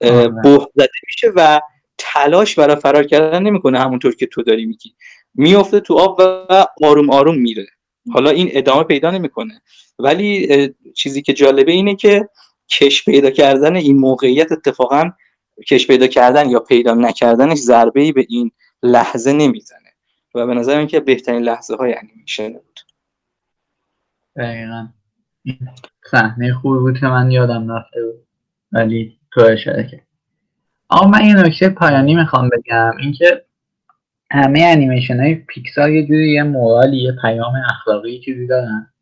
آره. 0.00 0.28
بهت 0.28 0.68
زده 0.74 0.88
میشه 1.06 1.32
و 1.36 1.60
تلاش 1.98 2.54
برای 2.54 2.76
فرار 2.76 3.04
کردن 3.04 3.42
نمی‌کنه 3.42 3.78
همونطور 3.80 4.14
که 4.14 4.26
تو 4.26 4.42
داری 4.42 4.66
میگی. 4.66 4.94
میفته 5.34 5.80
تو 5.80 5.98
آب 5.98 6.20
و 6.20 6.66
آروم 6.82 7.10
آروم 7.10 7.38
میره. 7.38 7.66
حالا 8.12 8.30
این 8.30 8.50
ادامه 8.52 8.84
پیدا 8.84 9.10
نمی‌کنه. 9.10 9.62
ولی 9.98 10.48
چیزی 10.94 11.22
که 11.22 11.32
جالبه 11.32 11.72
اینه 11.72 11.96
که 11.96 12.28
کش 12.70 13.04
پیدا 13.04 13.30
کردن 13.30 13.76
این 13.76 13.98
موقعیت 13.98 14.52
اتفاقا 14.52 15.10
کش 15.68 15.86
پیدا 15.86 16.06
کردن 16.06 16.50
یا 16.50 16.60
پیدا 16.60 16.94
نکردنش 16.94 17.58
ضربه 17.58 18.00
ای 18.00 18.12
به 18.12 18.26
این 18.28 18.50
لحظه 18.82 19.32
نمی‌زنه. 19.32 19.78
و 20.34 20.46
به 20.46 20.54
نظر 20.54 20.84
که 20.84 21.00
بهترین 21.00 21.42
لحظه 21.42 21.76
های 21.76 21.94
انیمیشن 21.94 22.52
بود. 22.52 22.80
دقیقا. 24.36 24.86
صحنه 26.10 26.52
خوبی 26.52 26.78
بود 26.78 26.98
که 26.98 27.06
من 27.06 27.30
یادم 27.30 27.72
رفته 27.72 28.04
بود. 28.04 28.26
ولی 28.72 29.18
تو 29.32 29.40
اشاره 29.40 29.88
کرد 29.90 30.06
آقا 30.88 31.08
من 31.08 31.24
یه 31.24 31.34
نکته 31.34 31.68
پایانی 31.68 32.14
می‌خوام 32.14 32.48
بگم. 32.48 32.92
اینکه 33.00 33.44
همه 34.30 34.62
انیمیشن 34.62 35.20
های 35.20 35.34
پیکسار 35.34 35.90
یه 35.90 36.06
جوری 36.06 36.32
یه 36.32 36.42
مورالی 36.42 36.96
یه 36.96 37.12
پیام 37.22 37.52
اخلاقی 37.70 38.20
چیزی 38.20 38.46
دارن. 38.46 38.92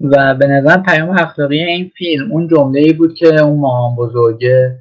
و 0.00 0.34
به 0.34 0.46
نظر 0.46 0.76
پیام 0.76 1.10
اخلاقی 1.10 1.58
این 1.58 1.92
فیلم 1.96 2.32
اون 2.32 2.48
جمله 2.48 2.80
ای 2.80 2.92
بود 2.92 3.14
که 3.14 3.40
اون 3.40 3.60
مامان 3.60 3.96
بزرگه 3.96 4.80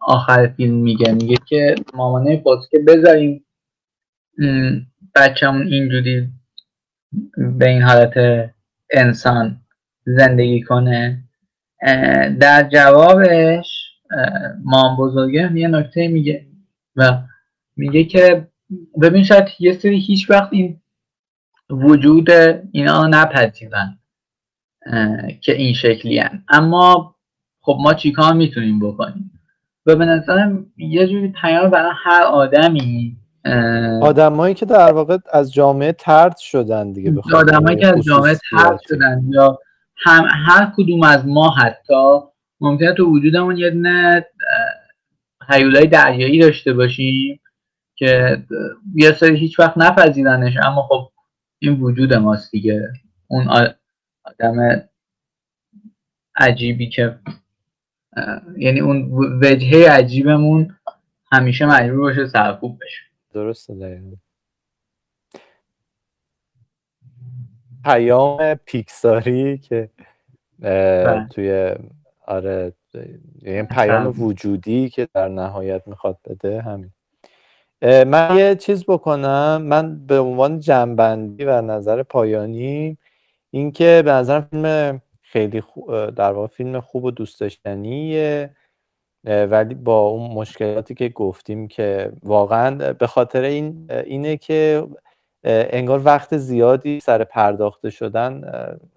آخر 0.00 0.46
فیلم 0.46 0.74
میگه. 0.74 1.12
میگه 1.12 1.36
که 1.46 1.74
مامانه 1.94 2.42
که 2.70 2.78
بذاریم. 2.86 3.44
بچهمون 5.14 5.66
اینجوری 5.66 6.28
به 7.58 7.68
این 7.68 7.82
حالت 7.82 8.14
انسان 8.90 9.60
زندگی 10.04 10.62
کنه. 10.62 11.24
در 12.40 12.68
جوابش 12.72 13.92
مام 14.64 14.96
بزرگه 14.96 15.52
یه 15.54 15.68
نکته 15.68 16.08
میگه 16.08 16.46
و 16.96 17.22
میگه 17.76 18.04
که 18.04 18.48
ببین 19.02 19.24
شاید 19.24 19.48
یه 19.58 19.72
سری 19.72 20.00
هیچ 20.00 20.30
وقت 20.30 20.48
این 20.52 20.80
وجود 21.70 22.30
اینا 22.72 23.06
نپذیرن 23.06 23.98
که 25.40 25.52
این 25.52 25.74
شکلی 25.74 26.18
هن. 26.18 26.44
اما 26.48 27.16
خب 27.60 27.78
ما 27.80 27.94
چیکار 27.94 28.32
می‌تونیم 28.32 28.80
بکنیم؟ 28.80 29.31
و 29.86 29.96
به 29.96 30.04
نظرم 30.04 30.66
یه 30.76 31.06
جوری 31.06 31.28
پیام 31.42 31.70
برای 31.70 31.92
هر 32.04 32.22
آدمی 32.22 33.16
آدمایی 34.02 34.54
که 34.54 34.66
در 34.66 34.92
واقع 34.92 35.18
از 35.32 35.52
جامعه 35.52 35.92
ترد 35.92 36.36
شدن 36.36 36.92
دیگه 36.92 37.14
آدمایی 37.34 37.76
که 37.76 37.86
از 37.86 38.04
جامعه 38.04 38.38
ترد 38.50 38.80
شدن 38.88 39.22
یا 39.28 39.58
هم 39.96 40.28
هر 40.30 40.72
کدوم 40.76 41.02
از 41.02 41.26
ما 41.26 41.50
حتی 41.50 42.18
ممکنه 42.60 42.92
تو 42.92 43.04
وجودمون 43.04 43.56
یه 43.56 43.70
دونه 43.70 44.26
حیولای 45.48 45.86
دریایی 45.86 46.40
داشته 46.40 46.72
باشیم 46.72 47.40
که 47.96 48.42
یه 48.94 49.12
سری 49.12 49.36
هیچ 49.36 49.60
وقت 49.60 49.78
نپذیرنش 49.78 50.56
اما 50.64 50.82
خب 50.82 51.08
این 51.58 51.80
وجود 51.80 52.14
ماست 52.14 52.50
دیگه. 52.50 52.88
اون 53.28 53.48
آدم 54.24 54.82
عجیبی 56.36 56.90
که 56.90 57.18
یعنی 58.56 58.80
اون 58.80 59.10
وجهه 59.42 59.90
عجیبمون 59.90 60.76
همیشه 61.32 61.66
مجبور 61.66 62.00
باشه 62.00 62.26
سرکوب 62.26 62.78
بشه. 62.80 63.02
درسته 63.34 63.74
دقیقا. 63.74 64.16
پیام 67.84 68.54
پیکساری 68.54 69.58
که 69.58 69.90
بله. 70.60 71.28
توی 71.28 71.74
آره 72.26 72.72
یعنی 73.42 73.62
پیام 73.62 74.20
وجودی 74.20 74.88
که 74.88 75.08
در 75.14 75.28
نهایت 75.28 75.88
می‌خواد 75.88 76.18
بده 76.24 76.62
همین. 76.62 76.90
من 77.82 78.36
یه 78.36 78.54
چیز 78.54 78.84
بکنم. 78.84 79.62
من 79.62 80.06
به 80.06 80.18
عنوان 80.18 80.60
جنبندی 80.60 81.44
و 81.44 81.60
نظر 81.60 82.02
پایانی 82.02 82.98
اینکه 83.50 84.02
به 84.04 84.12
نظر 84.12 84.40
فیلم 84.40 85.00
خیلی 85.32 85.62
در 86.16 86.32
واقع 86.32 86.46
فیلم 86.46 86.80
خوب 86.80 87.04
و 87.04 87.10
دوست 87.10 87.40
داشتنیه 87.40 88.50
ولی 89.24 89.74
با 89.74 90.00
اون 90.00 90.30
مشکلاتی 90.30 90.94
که 90.94 91.08
گفتیم 91.08 91.68
که 91.68 92.12
واقعا 92.22 92.92
به 92.92 93.06
خاطر 93.06 93.42
این 93.42 93.90
اینه 93.90 94.36
که 94.36 94.86
انگار 95.44 96.02
وقت 96.04 96.36
زیادی 96.36 97.00
سر 97.00 97.24
پرداخته 97.24 97.90
شدن 97.90 98.42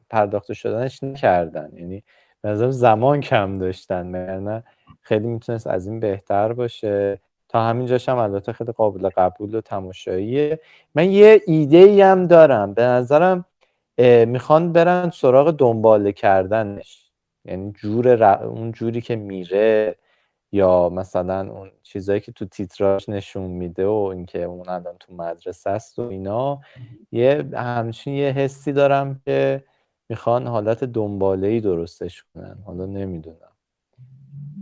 پرداخته 0.10 0.54
شدنش 0.54 1.04
نکردن. 1.04 1.70
یعنی 1.74 2.04
به 2.42 2.72
زمان 2.72 3.22
کم 3.22 3.54
داشتن 3.54 4.08
نه 4.40 4.64
خیلی 5.02 5.28
می‌تونست 5.28 5.68
از 5.68 5.88
این 5.88 6.00
بهتر 6.00 6.54
باشه. 6.54 7.20
تا 7.50 7.62
همینجاش 7.62 8.10
هم 8.10 8.18
البته 8.18 8.54
خیلی 8.54 8.72
قابل 8.72 9.10
قبول 9.10 9.56
و 9.56 9.62
تماشاییه. 9.62 10.60
من 10.96 11.12
یه 11.12 11.42
ایده 11.48 11.78
ای 11.78 12.02
هم 12.02 12.28
دارم. 12.28 12.74
به 12.74 12.84
نظرم 12.84 13.46
می‌خوان 14.28 14.74
برن 14.74 15.10
سراغ 15.10 15.52
دنباله 15.52 16.12
کردنش. 16.12 17.12
یعنی 17.46 17.72
جور 17.72 18.24
اون 18.24 18.72
جوری 18.72 19.02
که 19.02 19.16
میره 19.16 19.96
یا 20.52 20.89
مثلا 20.89 21.52
اون 21.52 21.72
چیزایی 21.84 22.20
که 22.20 22.32
تو 22.32 22.46
تیتراژ 22.46 23.10
نشون 23.10 23.52
میده 23.52 23.86
و 23.86 24.10
اینکه 24.14 24.43
اون 24.43 24.70
الان 24.70 24.96
تو 25.00 25.14
مدرسه 25.14 25.70
است 25.70 26.00
و 26.00 26.02
اینا 26.02 26.62
یه 27.12 27.50
همچین 27.54 28.14
یه 28.14 28.32
حسی 28.32 28.74
دارم 28.74 29.22
که 29.26 29.64
می‌خوان 30.10 30.48
حالت 30.48 30.84
دنباله 30.84 31.48
ای 31.48 31.62
درستش 31.62 32.24
کنن. 32.24 32.58
حالا 32.66 32.86
نمی‌دونم 32.86 33.56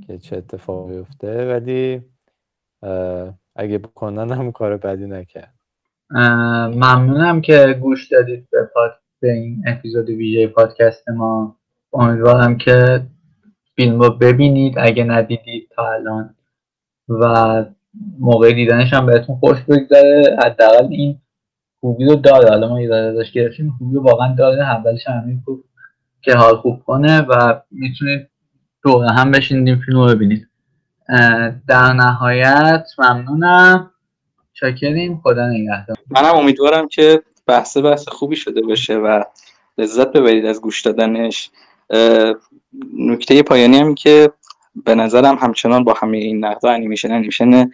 که 0.07 0.17
چه 0.17 0.37
اتفاقی 0.37 0.97
افته 0.97 1.53
ولی 1.53 2.01
اگه 3.55 3.77
بکنن 3.77 4.31
هم 4.31 4.51
کار 4.51 4.77
بدی 4.77 5.05
نکرد. 5.05 5.53
ممنونم 6.09 7.41
که 7.41 7.77
گوش 7.81 8.07
دادید 8.11 8.47
به, 8.51 8.69
پاد... 8.73 9.02
به 9.23 9.33
این 9.33 9.63
اپیزود 9.67 10.09
ویژه 10.09 10.47
پادکست 10.47 11.09
ما. 11.09 11.55
امیدوارم 11.93 12.57
که 12.57 13.05
فیلم 13.75 13.99
رو 13.99 14.09
ببینید. 14.09 14.75
اگه 14.77 15.03
ندیدید 15.03 15.69
تا 15.75 15.91
الان 15.93 16.35
و 17.09 17.65
موقع 18.19 18.53
دیدنش 18.53 18.93
هم 18.93 19.05
بهتون 19.05 19.35
خوش 19.35 19.57
بگذره. 19.61 20.37
حداقل 20.45 20.87
این 20.89 21.19
خوبی 21.79 22.05
رو 22.05 22.15
داره. 22.15 22.49
حالا 22.49 22.69
ما 22.69 22.81
یه 22.81 22.95
ازش 22.95 23.31
گرفتیم. 23.31 23.75
خوبی 23.77 23.95
رو 23.95 24.03
واقعا 24.03 24.35
داره. 24.35 24.61
اولش 24.61 25.07
همین 25.07 25.41
خوب 25.45 25.63
که 26.21 26.35
حال 26.35 26.55
خوب 26.55 26.83
کنه 26.83 27.21
و 27.21 27.61
می‌تونید 27.71 28.29
دور 28.83 29.05
هم 29.05 29.31
بشینید 29.31 29.79
فیلم 29.85 29.97
رو 29.99 30.05
ببینید. 30.05 30.47
در 31.67 31.93
نهایت 31.93 32.85
ممنونم. 32.99 33.91
شاکریم 34.53 35.21
خدا 35.23 35.47
نگهدار. 35.47 35.97
منم 36.09 36.35
امیدوارم 36.35 36.87
که 36.87 37.21
بحث 37.47 37.77
بحث 37.77 38.07
خوبی 38.07 38.35
شده 38.35 38.61
باشه 38.61 38.97
و 38.97 39.23
لذت 39.77 40.07
ببرید 40.07 40.45
از 40.45 40.61
گوش 40.61 40.81
دادنش. 40.81 41.51
نکته 42.93 43.43
پایانی 43.43 43.77
هم 43.77 43.95
که 43.95 44.31
به 44.85 44.95
نظرم 44.95 45.35
همچنان 45.35 45.83
با 45.83 45.93
همه 45.93 46.17
این 46.17 46.45
نقد 46.45 46.65
انیمیشن 46.65 47.11
انیمیشن 47.11 47.71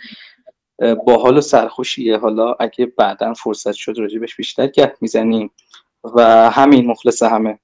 با 1.06 1.18
حال 1.18 1.38
و 1.38 1.42
سرخوشیه. 1.42 2.18
حالا 2.18 2.56
اگه 2.60 2.86
بعدا 2.86 3.34
فرصت 3.34 3.74
شد 3.74 3.94
راجبش 3.98 4.36
بیشتر 4.36 4.68
گپ 4.68 4.96
می‌زنیم 5.02 5.52
و 6.04 6.50
همین 6.50 6.88
مخلص 6.88 7.24
همه. 7.24 7.60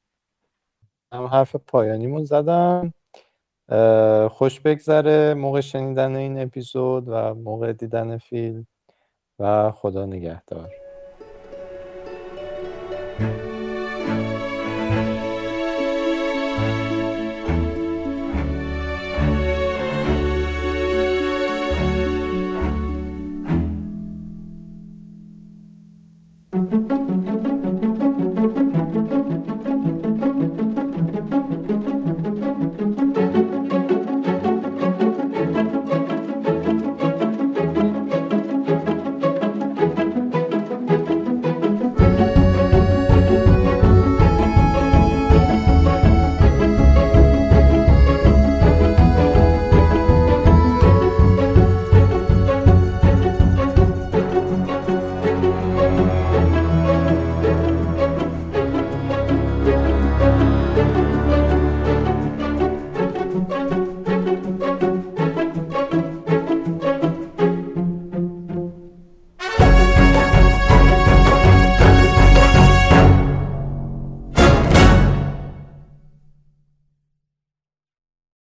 هم 1.14 1.26
حرف 1.26 1.56
پایانیمون 1.56 2.26
زدم. 2.26 2.94
خوش 4.30 4.60
بگذره 4.60 5.34
موقع 5.34 5.62
شنیدن 5.62 6.16
این 6.16 6.42
اپیزود 6.42 7.04
و 7.08 7.34
موقع 7.34 7.74
دیدن 7.74 8.18
فیلم 8.18 8.68
و 9.40 9.72
خدا 9.72 10.06
نگهدار. 10.06 10.70
thank 13.18 13.46
you 13.46 13.55